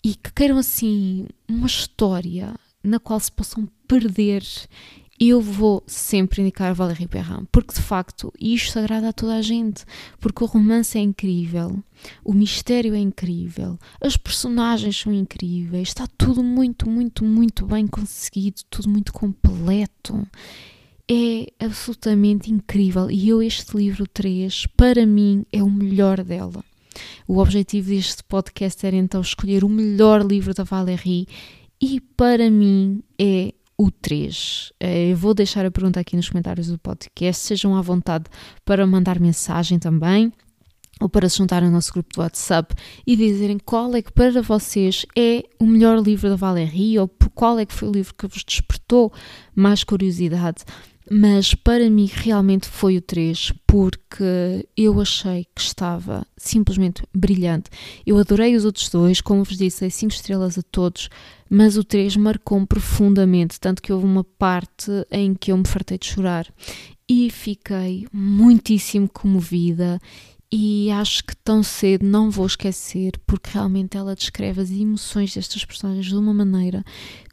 e 0.03 0.15
que 0.15 0.33
queiram 0.33 0.57
assim 0.57 1.27
uma 1.49 1.67
história 1.67 2.55
na 2.83 2.99
qual 3.01 3.19
se 3.19 3.33
possam 3.33 3.69
perder 3.89 4.43
eu 5.19 5.41
vou 5.41 5.83
sempre 5.87 6.43
indicar 6.43 6.75
Valérie 6.75 7.07
Perrin, 7.07 7.47
porque 7.53 7.75
de 7.75 7.81
facto 7.81 8.33
isto 8.41 8.79
agrada 8.79 9.11
a 9.11 9.13
toda 9.13 9.37
a 9.37 9.43
gente, 9.43 9.85
porque 10.19 10.43
o 10.43 10.47
romance 10.47 10.99
é 10.99 11.01
incrível, 11.01 11.83
o 12.25 12.33
mistério 12.33 12.95
é 12.95 12.99
incrível, 12.99 13.79
as 14.01 14.17
personagens 14.17 14.97
são 14.97 15.13
incríveis, 15.13 15.89
está 15.89 16.07
tudo 16.19 16.43
muito, 16.43 16.89
muito, 16.89 17.25
muito 17.25 17.65
bem 17.67 17.87
conseguido, 17.87 18.63
tudo 18.69 18.89
muito 18.89 19.13
completo. 19.13 20.27
É 21.07 21.53
absolutamente 21.63 22.51
incrível 22.51 23.11
e 23.11 23.29
eu 23.29 23.43
este 23.43 23.77
livro 23.77 24.07
3, 24.09 24.67
para 24.75 25.05
mim, 25.05 25.45
é 25.53 25.63
o 25.63 25.71
melhor 25.71 26.25
dela. 26.25 26.65
O 27.29 27.39
objetivo 27.39 27.91
deste 27.91 28.25
podcast 28.25 28.85
era 28.87 28.97
então 28.97 29.21
escolher 29.21 29.65
o 29.65 29.69
melhor 29.69 30.25
livro 30.25 30.55
da 30.55 30.65
Valérie 30.65 31.29
e 31.81 32.01
para 32.01 32.51
mim 32.51 33.03
é 33.19 33.53
o 33.77 33.91
3. 33.91 34.73
Eh, 34.81 35.13
eu 35.13 35.17
vou 35.17 35.35
deixar 35.35 35.65
a 35.67 35.71
pergunta 35.71 36.01
aqui 36.01 36.17
nos 36.17 36.29
comentários 36.29 36.69
do 36.69 36.79
podcast. 36.79 37.45
Sejam 37.45 37.77
à 37.77 37.83
vontade 37.83 38.25
para 38.65 38.87
mandar 38.87 39.21
mensagem 39.21 39.79
também 39.79 40.33
ou 41.01 41.09
para 41.09 41.29
se 41.29 41.39
juntarem 41.39 41.69
ao 41.69 41.75
nosso 41.75 41.93
grupo 41.93 42.15
do 42.15 42.21
WhatsApp 42.21 42.75
e 43.07 43.17
dizerem 43.17 43.59
qual 43.59 43.95
é 43.95 44.03
que 44.03 44.13
para 44.13 44.41
vocês 44.41 45.05
é 45.17 45.43
o 45.59 45.67
melhor 45.67 45.99
livro 46.01 46.29
da 46.31 46.37
Valérie 46.37 46.99
ou 46.99 47.11
qual 47.35 47.59
é 47.59 47.67
que 47.67 47.75
foi 47.75 47.89
o 47.89 47.93
livro 47.93 48.15
que 48.15 48.27
vos 48.27 48.45
despertou 48.45 49.13
mais 49.55 49.83
curiosidade. 49.83 50.65
Mas 51.11 51.55
para 51.55 51.91
mim 51.91 52.09
realmente 52.11 52.67
foi 52.67 52.97
o 52.97 53.03
3, 53.03 53.53
porque 53.67 54.67
eu 54.77 55.01
achei 55.01 55.47
que 55.55 55.61
estava 55.61 56.27
simplesmente 56.37 57.03
brilhante. 57.15 57.71
Eu 58.07 58.19
adorei 58.19 58.57
os 58.57 58.65
outros 58.65 58.89
dois, 58.89 59.21
como 59.21 59.45
vos 59.45 59.59
disse, 59.59 59.91
5 59.91 60.13
estrelas 60.15 60.57
a 60.59 60.63
todos, 60.63 61.11
mas 61.51 61.77
o 61.77 61.85
3 61.85 62.17
marcou-me 62.17 62.67
profundamente, 62.67 63.61
tanto 63.61 63.83
que 63.83 63.93
houve 63.93 64.07
uma 64.07 64.25
parte 64.25 64.91
em 65.11 65.35
que 65.35 65.53
eu 65.53 65.59
me 65.59 65.67
fartei 65.67 65.99
de 65.99 66.07
chorar 66.07 66.47
e 67.09 67.31
fiquei 67.31 68.07
muitíssimo 68.11 69.09
comovida 69.09 70.01
e 70.51 70.91
acho 70.93 71.25
que 71.25 71.35
tão 71.37 71.63
cedo 71.63 72.07
não 72.07 72.31
vou 72.31 72.47
esquecer, 72.47 73.19
porque 73.27 73.51
realmente 73.53 73.97
ela 73.97 74.15
descreve 74.15 74.61
as 74.61 74.71
emoções 74.71 75.35
destas 75.35 75.65
personagens 75.65 76.07
de 76.07 76.15
uma 76.15 76.33
maneira 76.33 76.85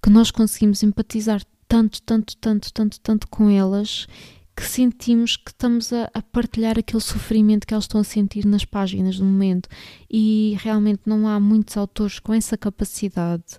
que 0.01 0.09
nós 0.09 0.31
conseguimos 0.31 0.81
empatizar 0.81 1.41
tanto, 1.71 2.01
tanto, 2.01 2.35
tanto, 2.35 2.73
tanto, 2.73 2.99
tanto 2.99 3.27
com 3.29 3.49
elas 3.49 4.05
que 4.53 4.63
sentimos 4.63 5.37
que 5.37 5.51
estamos 5.51 5.93
a, 5.93 6.11
a, 6.13 6.21
partilhar 6.21 6.77
aquele 6.77 7.01
sofrimento 7.01 7.65
que 7.65 7.73
elas 7.73 7.85
estão 7.85 8.01
a 8.01 8.03
sentir 8.03 8.45
nas 8.45 8.65
páginas 8.65 9.17
do 9.17 9.23
momento. 9.23 9.69
E 10.09 10.57
realmente 10.59 11.03
não 11.05 11.25
há 11.29 11.39
muitos 11.39 11.77
autores 11.77 12.19
com 12.19 12.33
essa 12.33 12.57
capacidade, 12.57 13.57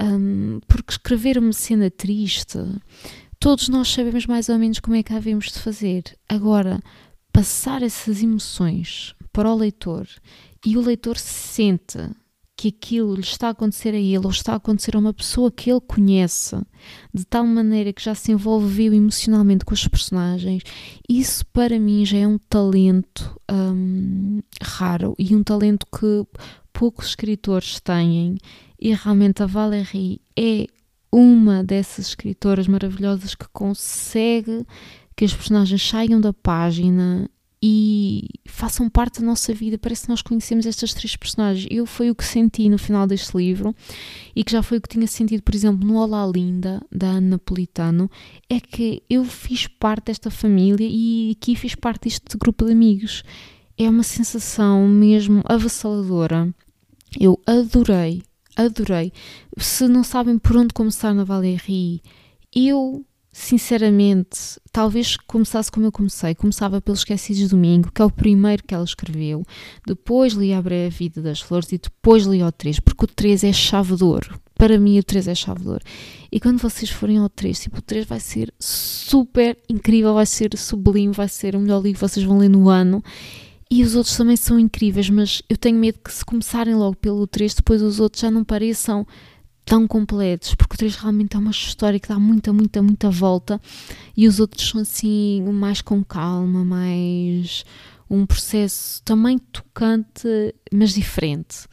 um, 0.00 0.58
porque 0.66 0.92
escrever 0.92 1.36
uma 1.36 1.52
cena 1.52 1.90
triste, 1.90 2.58
todos 3.38 3.68
nós 3.68 3.88
sabemos 3.88 4.24
mais 4.24 4.48
ou 4.48 4.58
menos 4.58 4.80
como 4.80 4.96
é 4.96 5.02
que 5.02 5.12
havemos 5.12 5.52
de 5.52 5.58
fazer. 5.58 6.04
Agora, 6.26 6.80
passar 7.30 7.82
essas 7.82 8.22
emoções 8.22 9.14
para 9.34 9.52
o 9.52 9.54
leitor 9.54 10.08
e 10.64 10.78
o 10.78 10.80
leitor 10.80 11.18
sente 11.18 11.98
que 12.60 12.68
aquilo 12.68 13.14
lhe 13.14 13.22
está 13.22 13.46
a 13.46 13.50
acontecer 13.52 13.94
a 13.94 13.98
ele 13.98 14.18
ou 14.18 14.30
está 14.30 14.52
a 14.52 14.56
acontecer 14.56 14.94
a 14.94 14.98
uma 14.98 15.14
pessoa 15.14 15.50
que 15.50 15.70
ele 15.70 15.80
conhece 15.80 16.60
de 17.12 17.24
tal 17.24 17.46
maneira 17.46 17.90
que 17.90 18.04
já 18.04 18.14
se 18.14 18.32
envolveu 18.32 18.92
emocionalmente 18.92 19.64
com 19.64 19.72
os 19.72 19.88
personagens, 19.88 20.62
isso 21.08 21.46
para 21.54 21.78
mim 21.78 22.04
já 22.04 22.18
é 22.18 22.26
um 22.26 22.36
talento 22.36 23.34
hum, 23.50 24.42
raro 24.62 25.14
e 25.18 25.34
um 25.34 25.42
talento 25.42 25.86
que 25.86 26.26
poucos 26.70 27.06
escritores 27.06 27.80
têm. 27.80 28.36
E 28.78 28.92
realmente 28.92 29.42
a 29.42 29.46
Valérie 29.46 30.20
é 30.38 30.66
uma 31.10 31.64
dessas 31.64 32.08
escritoras 32.08 32.68
maravilhosas 32.68 33.34
que 33.34 33.48
consegue 33.54 34.66
que 35.16 35.24
as 35.24 35.32
personagens 35.32 35.82
saiam 35.82 36.20
da 36.20 36.34
página 36.34 37.26
e 37.62 38.26
façam 38.46 38.88
parte 38.88 39.20
da 39.20 39.26
nossa 39.26 39.52
vida. 39.52 39.76
Parece 39.76 40.04
que 40.04 40.08
nós 40.08 40.22
conhecemos 40.22 40.64
estas 40.64 40.94
três 40.94 41.14
personagens. 41.14 41.66
Eu 41.70 41.84
foi 41.84 42.10
o 42.10 42.14
que 42.14 42.24
senti 42.24 42.68
no 42.68 42.78
final 42.78 43.06
deste 43.06 43.36
livro 43.36 43.74
e 44.34 44.42
que 44.42 44.52
já 44.52 44.62
foi 44.62 44.78
o 44.78 44.80
que 44.80 44.88
tinha 44.88 45.06
sentido, 45.06 45.42
por 45.42 45.54
exemplo, 45.54 45.86
no 45.86 45.96
Olá 45.96 46.26
Linda, 46.26 46.80
da 46.90 47.08
Ana 47.08 47.30
Napolitano, 47.30 48.10
é 48.48 48.58
que 48.60 49.02
eu 49.10 49.24
fiz 49.24 49.66
parte 49.66 50.06
desta 50.06 50.30
família 50.30 50.88
e 50.90 51.36
aqui 51.36 51.54
fiz 51.54 51.74
parte 51.74 52.04
deste 52.04 52.36
grupo 52.38 52.64
de 52.64 52.72
amigos. 52.72 53.22
É 53.76 53.88
uma 53.88 54.02
sensação 54.02 54.88
mesmo 54.88 55.42
avassaladora. 55.44 56.54
Eu 57.18 57.40
adorei, 57.46 58.22
adorei. 58.56 59.12
Se 59.58 59.86
não 59.86 60.02
sabem 60.02 60.38
por 60.38 60.56
onde 60.56 60.72
começar 60.72 61.12
na 61.12 61.24
Valérie, 61.24 62.02
eu 62.54 63.04
sinceramente, 63.32 64.60
talvez 64.72 65.16
começasse 65.16 65.70
como 65.70 65.86
eu 65.86 65.92
comecei. 65.92 66.34
Começava 66.34 66.80
pelos 66.80 67.00
Esquecidos 67.00 67.50
Domingo, 67.50 67.90
que 67.92 68.02
é 68.02 68.04
o 68.04 68.10
primeiro 68.10 68.64
que 68.64 68.74
ela 68.74 68.84
escreveu. 68.84 69.44
Depois 69.86 70.32
li 70.32 70.52
A 70.52 70.60
Breve 70.60 70.96
Vida 70.96 71.22
das 71.22 71.40
Flores 71.40 71.70
e 71.72 71.78
depois 71.78 72.24
li 72.24 72.42
o 72.42 72.50
3, 72.50 72.80
porque 72.80 73.04
o 73.04 73.08
3 73.08 73.44
é 73.44 73.52
chave 73.52 73.96
de 73.96 74.04
ouro. 74.04 74.40
Para 74.54 74.78
mim, 74.78 74.98
o 74.98 75.02
3 75.02 75.28
é 75.28 75.34
chave 75.34 75.60
de 75.60 75.68
ouro. 75.68 75.84
E 76.30 76.38
quando 76.38 76.58
vocês 76.58 76.90
forem 76.90 77.18
ao 77.18 77.28
3, 77.28 77.60
tipo, 77.60 77.78
o 77.78 77.82
3 77.82 78.04
vai 78.04 78.20
ser 78.20 78.52
super 78.58 79.56
incrível, 79.68 80.12
vai 80.14 80.26
ser 80.26 80.50
sublime, 80.56 81.12
vai 81.14 81.28
ser 81.28 81.56
o 81.56 81.60
melhor 81.60 81.82
livro 81.82 82.00
que 82.00 82.08
vocês 82.08 82.26
vão 82.26 82.38
ler 82.38 82.50
no 82.50 82.68
ano. 82.68 83.02
E 83.70 83.84
os 83.84 83.94
outros 83.94 84.16
também 84.16 84.36
são 84.36 84.58
incríveis, 84.58 85.08
mas 85.08 85.42
eu 85.48 85.56
tenho 85.56 85.78
medo 85.78 86.00
que 86.04 86.12
se 86.12 86.24
começarem 86.24 86.74
logo 86.74 86.96
pelo 86.96 87.24
3, 87.26 87.54
depois 87.54 87.80
os 87.80 88.00
outros 88.00 88.20
já 88.20 88.30
não 88.30 88.42
pareçam 88.42 89.06
tão 89.70 89.86
completos, 89.86 90.56
porque 90.56 90.74
o 90.74 90.78
3 90.78 90.96
realmente 90.96 91.36
é 91.36 91.38
uma 91.38 91.52
história 91.52 92.00
que 92.00 92.08
dá 92.08 92.18
muita, 92.18 92.52
muita, 92.52 92.82
muita 92.82 93.08
volta 93.08 93.60
e 94.16 94.26
os 94.26 94.40
outros 94.40 94.68
são 94.68 94.80
assim, 94.80 95.44
mais 95.52 95.80
com 95.80 96.02
calma, 96.02 96.64
mais 96.64 97.64
um 98.10 98.26
processo 98.26 99.00
também 99.04 99.38
tocante, 99.38 100.26
mas 100.72 100.92
diferente. 100.92 101.68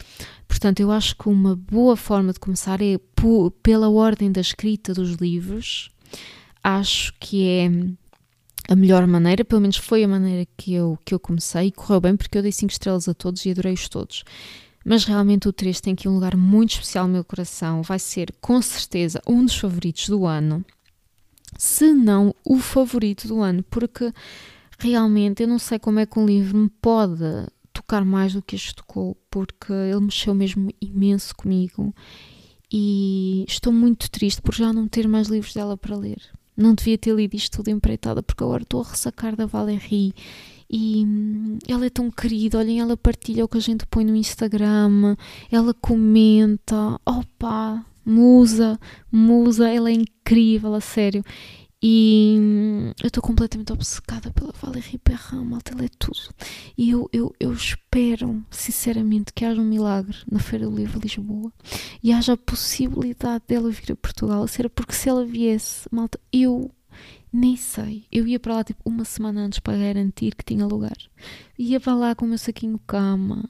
Portanto, 0.47 0.79
eu 0.79 0.91
acho 0.91 1.15
que 1.15 1.27
uma 1.27 1.55
boa 1.55 1.97
forma 1.97 2.31
de 2.31 2.39
começar 2.39 2.79
é 2.83 2.99
pela 3.63 3.89
ordem 3.89 4.31
da 4.31 4.41
escrita 4.41 4.93
dos 4.93 5.13
livros. 5.13 5.89
Acho 6.63 7.11
que 7.19 7.47
é 7.47 7.71
a 8.71 8.75
melhor 8.75 9.07
maneira, 9.07 9.43
pelo 9.43 9.61
menos 9.61 9.77
foi 9.77 10.03
a 10.03 10.07
maneira 10.07 10.47
que 10.55 10.71
eu, 10.71 10.99
que 11.03 11.15
eu 11.15 11.19
comecei 11.19 11.69
e 11.69 11.71
correu 11.71 11.99
bem 11.99 12.15
porque 12.15 12.37
eu 12.37 12.43
dei 12.43 12.51
5 12.51 12.71
estrelas 12.71 13.09
a 13.09 13.15
todos 13.15 13.43
e 13.43 13.49
adorei-os 13.49 13.89
todos 13.89 14.23
mas 14.87 15.03
realmente 15.03 15.49
o 15.49 15.51
3 15.51 15.81
tem 15.81 15.91
aqui 15.91 16.07
um 16.07 16.13
lugar 16.13 16.37
muito 16.37 16.71
especial 16.71 17.07
no 17.07 17.13
meu 17.13 17.23
coração. 17.25 17.81
Vai 17.81 17.99
ser 17.99 18.33
com 18.39 18.61
certeza 18.61 19.21
um 19.27 19.43
dos 19.43 19.57
favoritos 19.59 20.07
do 20.07 20.25
ano, 20.25 20.63
se 21.57 21.91
não 21.91 22.33
o 22.41 22.57
favorito 22.57 23.27
do 23.27 23.41
ano, 23.41 23.61
porque 23.63 24.13
realmente 24.79 25.43
eu 25.43 25.47
não 25.49 25.59
sei 25.59 25.77
como 25.77 25.99
é 25.99 26.05
que 26.05 26.17
um 26.17 26.25
livro 26.25 26.57
me 26.57 26.69
pode 26.69 27.21
tocar 27.73 28.05
mais 28.05 28.31
do 28.31 28.41
que 28.41 28.55
este 28.55 28.73
tocou, 28.75 29.17
porque 29.29 29.73
ele 29.73 29.99
mexeu 29.99 30.33
mesmo 30.33 30.71
imenso 30.79 31.35
comigo 31.35 31.93
e 32.71 33.43
estou 33.45 33.73
muito 33.73 34.09
triste 34.09 34.41
por 34.41 34.55
já 34.55 34.71
não 34.71 34.87
ter 34.87 35.05
mais 35.05 35.27
livros 35.27 35.53
dela 35.53 35.75
para 35.75 35.97
ler. 35.97 36.21
Não 36.55 36.73
devia 36.73 36.97
ter 36.97 37.13
lido 37.13 37.35
isto 37.35 37.57
tudo 37.57 37.69
empreitada, 37.69 38.23
porque 38.23 38.41
agora 38.41 38.63
estou 38.63 38.81
a 38.81 38.89
ressacar 38.89 39.35
da 39.35 39.45
Valérie 39.45 40.13
e 40.69 41.05
hum, 41.05 41.57
ela 41.67 41.85
é 41.85 41.89
tão 41.89 42.11
querida, 42.11 42.57
olhem, 42.57 42.79
ela 42.79 42.97
partilha 42.97 43.45
o 43.45 43.47
que 43.47 43.57
a 43.57 43.61
gente 43.61 43.85
põe 43.85 44.03
no 44.03 44.15
Instagram, 44.15 45.15
ela 45.51 45.73
comenta, 45.73 46.99
opa, 47.05 47.85
musa, 48.05 48.79
musa, 49.11 49.69
ela 49.69 49.89
é 49.89 49.93
incrível, 49.93 50.73
a 50.73 50.81
sério. 50.81 51.23
E 51.81 52.35
hum, 52.39 52.91
eu 53.01 53.07
estou 53.07 53.21
completamente 53.21 53.71
obcecada 53.71 54.31
pela 54.31 54.51
Valérie 54.51 54.97
Perrin, 54.97 55.45
malta, 55.45 55.73
ela 55.73 55.85
é 55.85 55.89
tudo. 55.99 56.17
E 56.75 56.89
eu, 56.89 57.07
eu, 57.13 57.35
eu 57.39 57.53
espero, 57.53 58.43
sinceramente, 58.49 59.31
que 59.31 59.45
haja 59.45 59.61
um 59.61 59.65
milagre 59.65 60.17
na 60.29 60.39
Feira 60.39 60.67
do 60.67 60.75
Livro 60.75 60.99
Lisboa 60.99 61.53
e 62.01 62.11
haja 62.11 62.33
a 62.33 62.37
possibilidade 62.37 63.43
dela 63.47 63.69
vir 63.69 63.91
a 63.91 63.95
Portugal. 63.95 64.47
Será 64.47 64.69
porque 64.69 64.93
se 64.93 65.07
ela 65.07 65.23
viesse, 65.23 65.87
malta, 65.91 66.19
eu 66.33 66.71
nem 67.37 67.55
sei. 67.55 68.05
Eu 68.11 68.27
ia 68.27 68.39
para 68.39 68.55
lá 68.55 68.63
tipo 68.63 68.81
uma 68.83 69.05
semana 69.05 69.41
antes 69.41 69.59
para 69.59 69.77
garantir 69.77 70.33
que 70.35 70.43
tinha 70.43 70.65
lugar. 70.65 70.97
Ia 71.57 71.79
para 71.79 71.93
lá 71.93 72.15
com 72.15 72.25
o 72.25 72.27
meu 72.27 72.37
saquinho 72.37 72.79
cama 72.87 73.47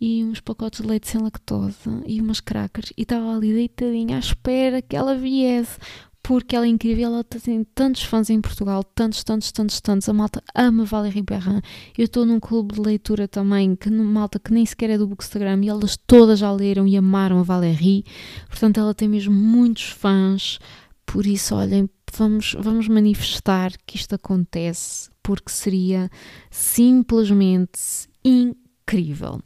e 0.00 0.24
uns 0.24 0.40
pacotes 0.40 0.80
de 0.80 0.86
leite 0.86 1.08
sem 1.08 1.20
lactose 1.20 1.76
e 2.06 2.20
umas 2.20 2.40
crackers 2.40 2.92
e 2.96 3.02
estava 3.02 3.36
ali 3.36 3.52
deitadinha 3.52 4.16
à 4.16 4.18
espera 4.18 4.80
que 4.80 4.96
ela 4.96 5.14
viesse. 5.14 5.78
Porque 6.22 6.56
ela 6.56 6.66
é 6.66 6.68
incrível, 6.68 7.04
ela 7.06 7.22
tem 7.22 7.62
tantos 7.72 8.02
fãs 8.02 8.28
em 8.30 8.40
Portugal, 8.40 8.82
tantos, 8.82 9.22
tantos, 9.22 9.52
tantos, 9.52 9.80
tantos. 9.80 10.08
A 10.08 10.12
malta 10.12 10.42
ama 10.52 10.84
Valérie 10.84 11.22
Perrin. 11.22 11.60
Eu 11.96 12.06
estou 12.06 12.26
num 12.26 12.40
clube 12.40 12.74
de 12.74 12.80
leitura 12.80 13.28
também, 13.28 13.76
que 13.76 13.88
malta 13.90 14.40
que 14.40 14.52
nem 14.52 14.66
sequer 14.66 14.90
é 14.90 14.98
do 14.98 15.06
Bookstagram, 15.06 15.62
e 15.62 15.68
elas 15.68 15.96
todas 15.96 16.40
já 16.40 16.50
leram 16.50 16.84
e 16.84 16.96
amaram 16.96 17.38
a 17.38 17.44
Valérie. 17.44 18.04
Portanto, 18.48 18.80
ela 18.80 18.92
tem 18.92 19.08
mesmo 19.08 19.32
muitos 19.32 19.84
fãs. 19.90 20.58
Por 21.06 21.24
isso, 21.24 21.54
olhem, 21.54 21.88
vamos, 22.14 22.54
vamos 22.58 22.88
manifestar 22.88 23.72
que 23.86 23.96
isto 23.96 24.14
acontece, 24.14 25.10
porque 25.22 25.50
seria 25.50 26.10
simplesmente 26.50 28.08
incrível. 28.24 29.40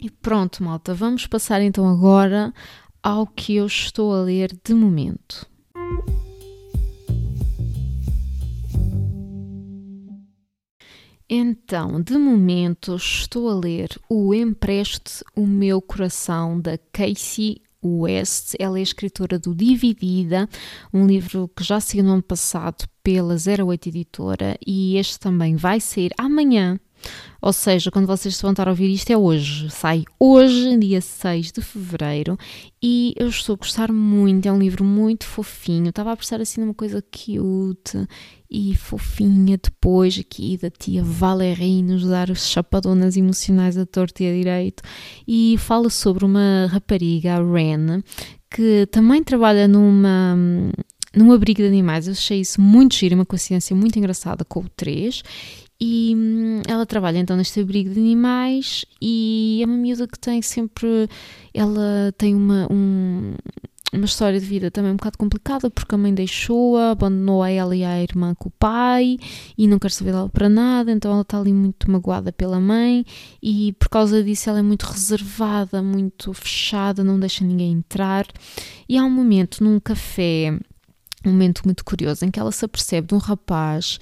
E 0.00 0.10
pronto, 0.10 0.62
malta, 0.62 0.94
vamos 0.94 1.26
passar 1.26 1.60
então 1.62 1.88
agora 1.88 2.52
ao 3.02 3.26
que 3.26 3.56
eu 3.56 3.66
estou 3.66 4.14
a 4.14 4.22
ler 4.22 4.56
de 4.64 4.74
momento. 4.74 5.46
Então, 11.30 12.00
de 12.00 12.16
momento, 12.16 12.96
estou 12.96 13.50
a 13.50 13.54
ler 13.54 13.88
O 14.08 14.32
Empreste 14.32 15.22
o 15.36 15.46
Meu 15.46 15.82
Coração 15.82 16.58
da 16.58 16.78
Casey 16.90 17.60
West. 17.84 18.54
Ela 18.58 18.78
é 18.78 18.82
escritora 18.82 19.38
do 19.38 19.54
Dividida, 19.54 20.48
um 20.92 21.06
livro 21.06 21.50
que 21.54 21.62
já 21.62 21.80
saiu 21.80 22.04
no 22.04 22.12
ano 22.12 22.22
passado 22.22 22.86
pela 23.02 23.34
08 23.34 23.88
Editora 23.88 24.58
e 24.66 24.96
este 24.96 25.18
também 25.18 25.56
vai 25.56 25.80
sair 25.80 26.12
amanhã. 26.18 26.78
Ou 27.40 27.52
seja, 27.52 27.90
quando 27.90 28.06
vocês 28.06 28.34
se 28.34 28.42
vão 28.42 28.50
estar 28.50 28.66
a 28.66 28.70
ouvir 28.70 28.92
isto 28.92 29.10
é 29.10 29.16
hoje. 29.16 29.70
Sai 29.70 30.04
hoje, 30.18 30.76
dia 30.76 31.00
6 31.00 31.52
de 31.52 31.60
fevereiro, 31.60 32.36
e 32.82 33.14
eu 33.16 33.28
estou 33.28 33.54
a 33.54 33.56
gostar 33.56 33.92
muito. 33.92 34.46
É 34.46 34.52
um 34.52 34.58
livro 34.58 34.84
muito 34.84 35.24
fofinho. 35.24 35.88
Estava 35.88 36.12
a 36.12 36.16
prestar 36.16 36.40
assim 36.40 36.60
numa 36.60 36.74
coisa 36.74 37.00
cute 37.02 38.08
e 38.50 38.74
fofinha 38.74 39.58
depois 39.62 40.18
aqui 40.18 40.56
da 40.56 40.70
tia 40.70 41.02
Valérie 41.04 41.82
nos 41.82 42.06
dar 42.06 42.28
os 42.30 42.46
chapadonas 42.46 43.16
emocionais 43.16 43.76
a 43.78 43.86
torto 43.86 44.22
e 44.22 44.28
a 44.28 44.32
direito. 44.32 44.82
E 45.26 45.56
fala 45.58 45.90
sobre 45.90 46.24
uma 46.24 46.66
rapariga, 46.70 47.34
a 47.34 47.42
Ren, 47.42 48.02
que 48.50 48.86
também 48.90 49.22
trabalha 49.22 49.68
numa 49.68 50.36
num 51.14 51.32
abrigo 51.32 51.62
de 51.62 51.68
animais. 51.68 52.06
Eu 52.06 52.12
achei 52.12 52.40
isso 52.40 52.60
muito 52.60 52.94
giro, 52.94 53.14
uma 53.14 53.24
coincidência 53.24 53.74
muito 53.74 53.98
engraçada 53.98 54.44
com 54.44 54.60
o 54.60 54.68
3 54.68 55.22
e 55.80 56.12
hum, 56.16 56.62
ela 56.66 56.84
trabalha 56.84 57.18
então 57.18 57.36
neste 57.36 57.60
abrigo 57.60 57.90
de 57.90 58.00
animais 58.00 58.84
e 59.00 59.60
é 59.62 59.66
uma 59.66 59.76
miúda 59.76 60.08
que 60.08 60.18
tem 60.18 60.42
sempre. 60.42 61.08
Ela 61.54 62.12
tem 62.18 62.34
uma, 62.34 62.66
um, 62.70 63.34
uma 63.92 64.04
história 64.04 64.40
de 64.40 64.44
vida 64.44 64.70
também 64.70 64.90
um 64.90 64.96
bocado 64.96 65.16
complicada 65.16 65.70
porque 65.70 65.94
a 65.94 65.98
mãe 65.98 66.12
deixou-a, 66.12 66.90
abandonou 66.90 67.44
a 67.44 67.50
ela 67.50 67.76
e 67.76 67.84
a 67.84 68.02
irmã 68.02 68.34
com 68.34 68.48
o 68.48 68.52
pai 68.58 69.18
e 69.56 69.68
não 69.68 69.78
quer 69.78 69.92
saber 69.92 70.10
dela 70.10 70.28
para 70.28 70.48
nada, 70.48 70.90
então 70.90 71.12
ela 71.12 71.22
está 71.22 71.38
ali 71.38 71.52
muito 71.52 71.88
magoada 71.90 72.32
pela 72.32 72.58
mãe 72.58 73.04
e 73.40 73.72
por 73.74 73.88
causa 73.88 74.22
disso 74.22 74.50
ela 74.50 74.58
é 74.58 74.62
muito 74.62 74.82
reservada, 74.84 75.80
muito 75.80 76.34
fechada, 76.34 77.04
não 77.04 77.20
deixa 77.20 77.44
ninguém 77.44 77.72
entrar. 77.72 78.26
E 78.88 78.98
há 78.98 79.04
um 79.04 79.10
momento 79.10 79.62
num 79.62 79.78
café 79.78 80.58
um 81.24 81.32
momento 81.32 81.62
muito 81.64 81.84
curioso 81.84 82.24
em 82.24 82.30
que 82.30 82.38
ela 82.38 82.52
se 82.52 82.64
apercebe 82.64 83.08
de 83.08 83.14
um 83.14 83.18
rapaz 83.18 83.98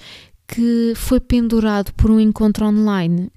que 0.47 0.93
foi 0.95 1.19
pendurado 1.19 1.93
por 1.93 2.09
um 2.09 2.19
encontro 2.19 2.65
online. 2.65 3.29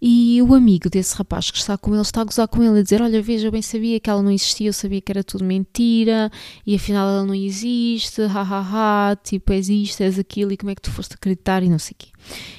E 0.00 0.40
o 0.42 0.54
amigo 0.54 0.90
desse 0.90 1.16
rapaz 1.16 1.50
que 1.50 1.56
está 1.56 1.78
com 1.78 1.92
ele 1.92 2.02
está 2.02 2.20
a 2.20 2.24
gozar 2.24 2.46
com 2.46 2.62
ele 2.62 2.78
a 2.78 2.82
dizer 2.82 3.00
olha 3.00 3.22
veja 3.22 3.48
eu 3.48 3.52
bem 3.52 3.62
sabia 3.62 3.98
que 3.98 4.10
ela 4.10 4.22
não 4.22 4.30
existia 4.30 4.68
eu 4.68 4.72
sabia 4.72 5.00
que 5.00 5.10
era 5.10 5.24
tudo 5.24 5.44
mentira 5.44 6.30
e 6.64 6.76
afinal 6.76 7.08
ela 7.08 7.24
não 7.24 7.34
existe 7.34 8.20
ha 8.22 8.42
ha 8.42 9.10
ha 9.10 9.16
tipo 9.16 9.52
és 9.52 9.68
isto 9.68 10.02
és 10.02 10.18
aquilo 10.18 10.52
e 10.52 10.56
como 10.56 10.70
é 10.70 10.74
que 10.74 10.82
tu 10.82 10.90
foste 10.90 11.14
acreditar 11.14 11.62
e 11.62 11.70
não 11.70 11.78
sei 11.78 11.94
o 11.94 11.96
quê. 11.98 12.08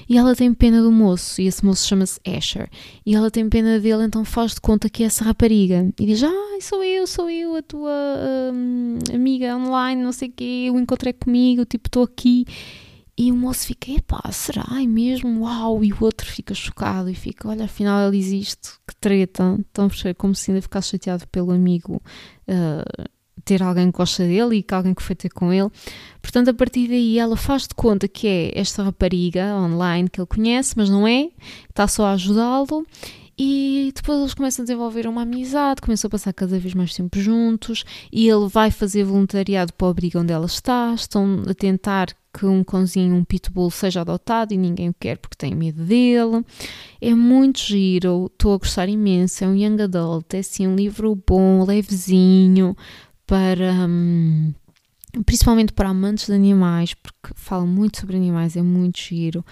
E 0.10 0.18
ela 0.18 0.36
tem 0.36 0.52
pena 0.54 0.82
do 0.82 0.92
moço 0.92 1.40
e 1.40 1.46
esse 1.46 1.64
moço 1.64 1.88
chama-se 1.88 2.20
Asher. 2.26 2.68
E 3.06 3.14
ela 3.14 3.30
tem 3.30 3.48
pena 3.48 3.80
dele 3.80 4.04
então 4.04 4.26
faz 4.26 4.56
de 4.56 4.62
conta 4.62 4.90
que 4.90 5.04
é 5.04 5.06
essa 5.06 5.24
rapariga. 5.24 5.88
E 6.00 6.06
diz 6.08 6.24
ah 6.24 6.58
sou 6.62 6.84
eu 6.84 7.06
sou 7.06 7.30
eu 7.30 7.56
a 7.56 7.62
tua 7.62 7.92
hum, 8.54 8.98
amiga 9.14 9.56
online 9.56 10.02
não 10.02 10.12
sei 10.12 10.30
o 10.30 10.32
quê 10.32 10.66
eu 10.68 10.80
encontrei 10.80 11.14
comigo 11.14 11.64
tipo 11.64 11.88
estou 11.88 12.04
aqui 12.04 12.46
e 13.22 13.34
o 13.34 13.36
moço 13.36 13.66
fica, 13.66 13.92
epá, 13.92 14.22
será? 14.32 14.64
Ai 14.70 14.88
mesmo? 14.88 15.42
Uau! 15.42 15.84
E 15.84 15.92
o 15.92 15.98
outro 16.00 16.26
fica 16.26 16.54
chocado 16.54 17.10
e 17.10 17.14
fica, 17.14 17.50
olha, 17.50 17.66
afinal 17.66 18.08
ele 18.08 18.18
existe, 18.18 18.70
que 18.88 18.96
treta. 18.96 19.58
Então, 19.60 19.90
como 20.18 20.34
se 20.34 20.50
ainda 20.50 20.62
ficasse 20.62 20.92
chateado 20.92 21.28
pelo 21.28 21.52
amigo 21.52 22.02
uh, 22.48 23.10
ter 23.44 23.62
alguém 23.62 23.92
que 23.92 23.98
gosta 23.98 24.24
dele 24.24 24.56
e 24.56 24.64
que 24.64 24.74
alguém 24.74 24.94
que 24.94 25.04
foi 25.04 25.18
ter 25.18 25.28
com 25.28 25.52
ele. 25.52 25.70
Portanto, 26.22 26.48
a 26.48 26.54
partir 26.54 26.88
daí 26.88 27.20
ela 27.20 27.36
faz 27.36 27.64
de 27.64 27.76
conta 27.76 28.08
que 28.08 28.26
é 28.26 28.58
esta 28.58 28.84
rapariga 28.84 29.54
online 29.54 30.08
que 30.08 30.22
ele 30.22 30.28
conhece, 30.28 30.76
mas 30.78 30.90
não 30.90 31.06
é, 31.06 31.30
está 31.70 31.90
só 31.90 32.06
a 32.06 32.14
ajudá-lo 32.14 32.88
e 33.42 33.94
depois 33.96 34.20
eles 34.20 34.34
começam 34.34 34.64
a 34.64 34.66
desenvolver 34.66 35.08
uma 35.08 35.22
amizade, 35.22 35.80
começam 35.80 36.10
a 36.10 36.12
passar 36.12 36.34
cada 36.34 36.60
vez 36.60 36.74
mais 36.74 36.94
tempo 36.94 37.18
juntos 37.22 37.86
e 38.12 38.28
ele 38.28 38.50
vai 38.50 38.70
fazer 38.70 39.06
voluntariado 39.06 39.72
para 39.72 39.88
o 39.88 39.90
abrigo 39.90 40.20
onde 40.20 40.34
ela 40.34 40.46
está. 40.46 40.94
Estão 40.94 41.44
a 41.48 41.54
tentar 41.54 42.14
que 42.34 42.46
um 42.46 42.66
cãozinho, 42.66 43.16
um 43.16 43.24
pitbull, 43.24 43.72
seja 43.72 44.02
adotado 44.02 44.54
e 44.54 44.58
ninguém 44.58 44.90
o 44.90 44.94
quer 44.94 45.18
porque 45.18 45.38
tem 45.38 45.56
medo 45.56 45.86
dele. 45.86 46.44
É 47.00 47.16
muito 47.16 47.62
giro, 47.62 48.30
estou 48.30 48.56
a 48.56 48.58
gostar 48.58 48.90
imenso. 48.90 49.46
É 49.46 49.48
um 49.48 49.56
young 49.56 49.84
adult, 49.84 50.34
é 50.34 50.40
assim 50.40 50.68
um 50.68 50.76
livro 50.76 51.18
bom, 51.26 51.64
levezinho, 51.64 52.76
para. 53.26 53.72
Hum, 53.88 54.54
principalmente 55.26 55.72
para 55.72 55.88
amantes 55.88 56.26
de 56.26 56.34
animais, 56.34 56.94
porque 56.94 57.34
fala 57.36 57.66
muito 57.66 58.02
sobre 58.02 58.18
animais, 58.18 58.58
é 58.58 58.62
muito 58.62 59.00
giro 59.00 59.46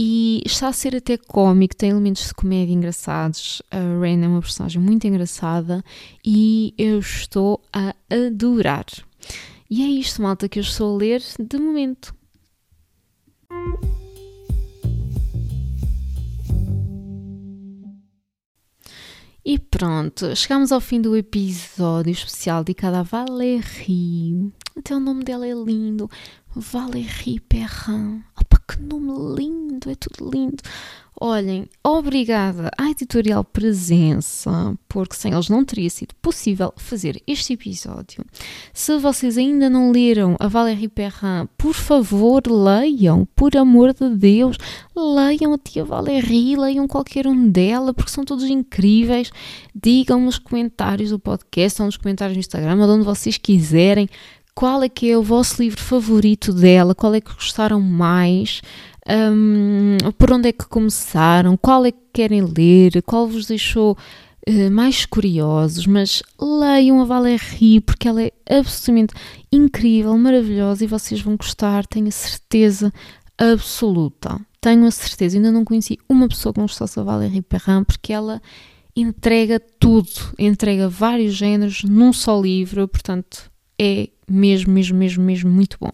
e 0.00 0.40
está 0.46 0.68
a 0.68 0.72
ser 0.72 0.94
até 0.94 1.16
cómico, 1.16 1.74
tem 1.74 1.90
elementos 1.90 2.28
de 2.28 2.34
comédia 2.34 2.72
engraçados. 2.72 3.60
A 3.68 3.78
Rain 3.98 4.22
é 4.22 4.28
uma 4.28 4.40
personagem 4.40 4.80
muito 4.80 5.08
engraçada 5.08 5.84
e 6.24 6.72
eu 6.78 7.00
estou 7.00 7.60
a 7.72 7.92
adorar. 8.08 8.86
E 9.68 9.82
é 9.82 9.88
isto, 9.88 10.22
malta, 10.22 10.48
que 10.48 10.60
eu 10.60 10.62
estou 10.62 10.94
a 10.94 10.98
ler 10.98 11.20
de 11.40 11.58
momento. 11.58 12.14
E 19.44 19.58
pronto, 19.58 20.36
chegamos 20.36 20.70
ao 20.70 20.80
fim 20.80 21.00
do 21.00 21.16
episódio 21.16 22.12
especial 22.12 22.62
dedicado 22.62 22.98
a 22.98 23.02
Valérie. 23.02 24.52
Até 24.76 24.94
o 24.94 25.00
nome 25.00 25.24
dela 25.24 25.44
é 25.44 25.54
lindo. 25.54 26.08
Valérie 26.54 27.40
Perrin. 27.40 28.22
Que 28.68 28.82
nome 28.82 29.34
lindo, 29.34 29.90
é 29.90 29.94
tudo 29.94 30.30
lindo. 30.30 30.62
Olhem, 31.20 31.66
obrigada 31.82 32.70
à 32.78 32.90
editorial 32.90 33.42
Presença, 33.42 34.78
porque 34.88 35.16
sem 35.16 35.32
eles 35.32 35.48
não 35.48 35.64
teria 35.64 35.90
sido 35.90 36.14
possível 36.22 36.72
fazer 36.76 37.20
este 37.26 37.54
episódio. 37.54 38.24
Se 38.72 38.96
vocês 38.98 39.36
ainda 39.36 39.68
não 39.68 39.90
leram 39.90 40.36
a 40.38 40.46
Valérie 40.46 40.86
Perrin, 40.86 41.48
por 41.56 41.74
favor, 41.74 42.42
leiam, 42.46 43.26
por 43.34 43.56
amor 43.56 43.92
de 43.92 44.08
Deus, 44.10 44.56
leiam 44.94 45.54
a 45.54 45.58
tia 45.58 45.84
Valérie, 45.84 46.56
leiam 46.56 46.86
qualquer 46.86 47.26
um 47.26 47.48
dela, 47.48 47.92
porque 47.92 48.12
são 48.12 48.24
todos 48.24 48.44
incríveis. 48.44 49.32
Digam 49.74 50.20
nos 50.20 50.38
comentários 50.38 51.10
do 51.10 51.18
podcast 51.18 51.82
ou 51.82 51.86
nos 51.86 51.96
comentários 51.96 52.36
no 52.36 52.40
Instagram, 52.40 52.78
ou 52.78 52.86
de 52.86 52.92
onde 52.92 53.04
vocês 53.04 53.36
quiserem, 53.36 54.08
qual 54.58 54.82
é 54.82 54.88
que 54.88 55.08
é 55.08 55.16
o 55.16 55.22
vosso 55.22 55.62
livro 55.62 55.80
favorito 55.80 56.52
dela, 56.52 56.92
qual 56.92 57.14
é 57.14 57.20
que 57.20 57.32
gostaram 57.32 57.80
mais, 57.80 58.60
um, 59.08 59.96
por 60.18 60.32
onde 60.32 60.48
é 60.48 60.52
que 60.52 60.66
começaram, 60.66 61.56
qual 61.56 61.86
é 61.86 61.92
que 61.92 62.00
querem 62.12 62.42
ler, 62.42 63.00
qual 63.04 63.28
vos 63.28 63.46
deixou 63.46 63.96
uh, 64.48 64.70
mais 64.72 65.06
curiosos, 65.06 65.86
mas 65.86 66.24
leiam 66.40 67.00
a 67.00 67.04
Valérie 67.04 67.80
porque 67.80 68.08
ela 68.08 68.20
é 68.20 68.32
absolutamente 68.50 69.14
incrível, 69.52 70.18
maravilhosa 70.18 70.82
e 70.82 70.88
vocês 70.88 71.20
vão 71.20 71.36
gostar, 71.36 71.86
tenho 71.86 72.08
a 72.08 72.10
certeza 72.10 72.92
absoluta. 73.38 74.40
Tenho 74.60 74.86
a 74.86 74.90
certeza, 74.90 75.36
ainda 75.36 75.52
não 75.52 75.64
conheci 75.64 76.00
uma 76.08 76.26
pessoa 76.26 76.52
que 76.52 76.58
não 76.58 76.66
gostasse 76.66 76.96
da 76.96 77.04
Valérie 77.04 77.42
Perrin 77.42 77.84
porque 77.84 78.12
ela 78.12 78.42
entrega 78.96 79.60
tudo, 79.78 80.10
entrega 80.36 80.88
vários 80.88 81.34
géneros 81.34 81.84
num 81.84 82.12
só 82.12 82.40
livro, 82.40 82.88
portanto 82.88 83.48
é 83.78 84.08
mesmo, 84.28 84.72
mesmo, 84.72 84.98
mesmo, 84.98 85.24
mesmo 85.24 85.50
muito 85.50 85.76
bom. 85.80 85.92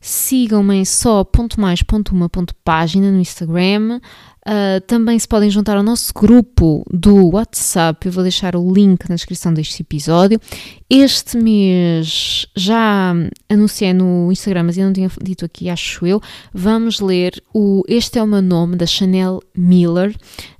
Sigam-me 0.00 0.74
em 0.74 0.84
só 0.84 1.24
ponto 1.24 1.58
mais 1.58 1.82
ponto 1.82 2.14
uma 2.14 2.28
ponto 2.28 2.54
página 2.62 3.10
no 3.10 3.18
Instagram. 3.18 4.00
Uh, 4.46 4.78
também 4.86 5.18
se 5.18 5.26
podem 5.26 5.48
juntar 5.48 5.78
ao 5.78 5.82
nosso 5.82 6.12
grupo 6.12 6.84
do 6.92 7.30
WhatsApp. 7.30 8.06
Eu 8.06 8.12
vou 8.12 8.22
deixar 8.22 8.54
o 8.54 8.70
link 8.70 9.08
na 9.08 9.14
descrição 9.14 9.54
deste 9.54 9.80
episódio. 9.80 10.38
Este 10.90 11.38
mês 11.38 12.46
já 12.54 13.14
anunciei 13.48 13.94
no 13.94 14.30
Instagram, 14.30 14.64
mas 14.64 14.76
eu 14.76 14.84
não 14.84 14.92
tinha 14.92 15.10
dito 15.22 15.46
aqui, 15.46 15.70
acho 15.70 16.06
eu. 16.06 16.20
Vamos 16.52 17.00
ler 17.00 17.42
o 17.54 17.82
Este 17.88 18.18
é 18.18 18.22
o 18.22 18.26
meu 18.26 18.42
nome 18.42 18.76
da 18.76 18.84
Chanel 18.84 19.40
Miller. 19.56 20.14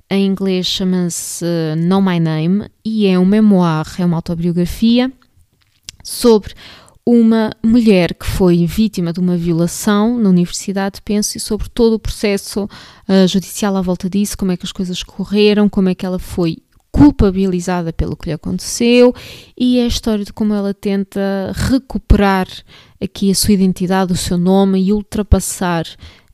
Em 0.09 0.25
inglês 0.25 0.65
chama-se 0.65 1.45
Know 1.77 2.01
My 2.01 2.19
Name 2.19 2.67
e 2.83 3.05
é 3.05 3.19
um 3.19 3.25
memoir, 3.25 3.85
é 3.99 4.05
uma 4.05 4.17
autobiografia 4.17 5.11
sobre 6.05 6.53
uma 7.05 7.51
mulher 7.63 8.15
que 8.15 8.25
foi 8.25 8.65
vítima 8.65 9.13
de 9.13 9.19
uma 9.19 9.37
violação 9.37 10.17
na 10.17 10.29
universidade, 10.29 11.01
penso, 11.03 11.37
e 11.37 11.39
sobre 11.39 11.69
todo 11.69 11.93
o 11.93 11.99
processo 11.99 12.63
uh, 12.63 13.27
judicial 13.27 13.75
à 13.75 13.81
volta 13.81 14.09
disso, 14.09 14.37
como 14.37 14.51
é 14.51 14.57
que 14.57 14.65
as 14.65 14.71
coisas 14.71 15.03
correram, 15.03 15.69
como 15.69 15.89
é 15.89 15.95
que 15.95 16.05
ela 16.05 16.17
foi 16.17 16.57
culpabilizada 16.91 17.91
pelo 17.91 18.15
que 18.15 18.29
lhe 18.29 18.33
aconteceu 18.33 19.13
e 19.59 19.79
é 19.79 19.83
a 19.83 19.87
história 19.87 20.23
de 20.23 20.31
como 20.31 20.53
ela 20.53 20.73
tenta 20.73 21.51
recuperar 21.53 22.47
aqui 23.01 23.29
a 23.29 23.35
sua 23.35 23.53
identidade, 23.53 24.13
o 24.13 24.15
seu 24.15 24.37
nome 24.37 24.81
e 24.81 24.93
ultrapassar 24.93 25.85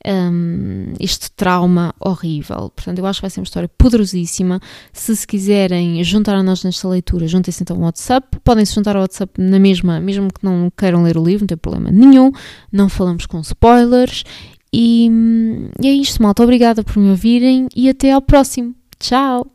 um, 0.06 0.92
este 0.98 1.30
trauma 1.32 1.94
horrível. 2.00 2.70
Portanto, 2.74 2.98
eu 2.98 3.06
acho 3.06 3.20
que 3.20 3.22
vai 3.22 3.30
ser 3.30 3.40
uma 3.40 3.44
história 3.44 3.68
poderosíssima. 3.68 4.60
Se 4.92 5.16
se 5.16 5.26
quiserem 5.26 6.02
juntar 6.04 6.34
a 6.34 6.42
nós 6.42 6.64
nesta 6.64 6.88
leitura, 6.88 7.26
juntem-se 7.26 7.62
então 7.62 7.76
ao 7.76 7.82
WhatsApp. 7.82 8.38
Podem 8.42 8.64
se 8.64 8.74
juntar 8.74 8.96
ao 8.96 9.02
WhatsApp 9.02 9.40
na 9.40 9.58
mesma, 9.58 10.00
mesmo 10.00 10.28
que 10.32 10.44
não 10.44 10.70
queiram 10.76 11.02
ler 11.02 11.16
o 11.16 11.24
livro, 11.24 11.42
não 11.42 11.48
tem 11.48 11.56
problema 11.56 11.90
nenhum. 11.90 12.32
Não 12.70 12.88
falamos 12.88 13.26
com 13.26 13.40
spoilers. 13.40 14.24
E, 14.72 15.10
e 15.80 15.86
é 15.86 15.92
isto, 15.92 16.22
malta. 16.22 16.42
Obrigada 16.42 16.82
por 16.82 16.98
me 16.98 17.10
ouvirem 17.10 17.68
e 17.76 17.88
até 17.88 18.12
ao 18.12 18.22
próximo. 18.22 18.74
Tchau! 18.98 19.51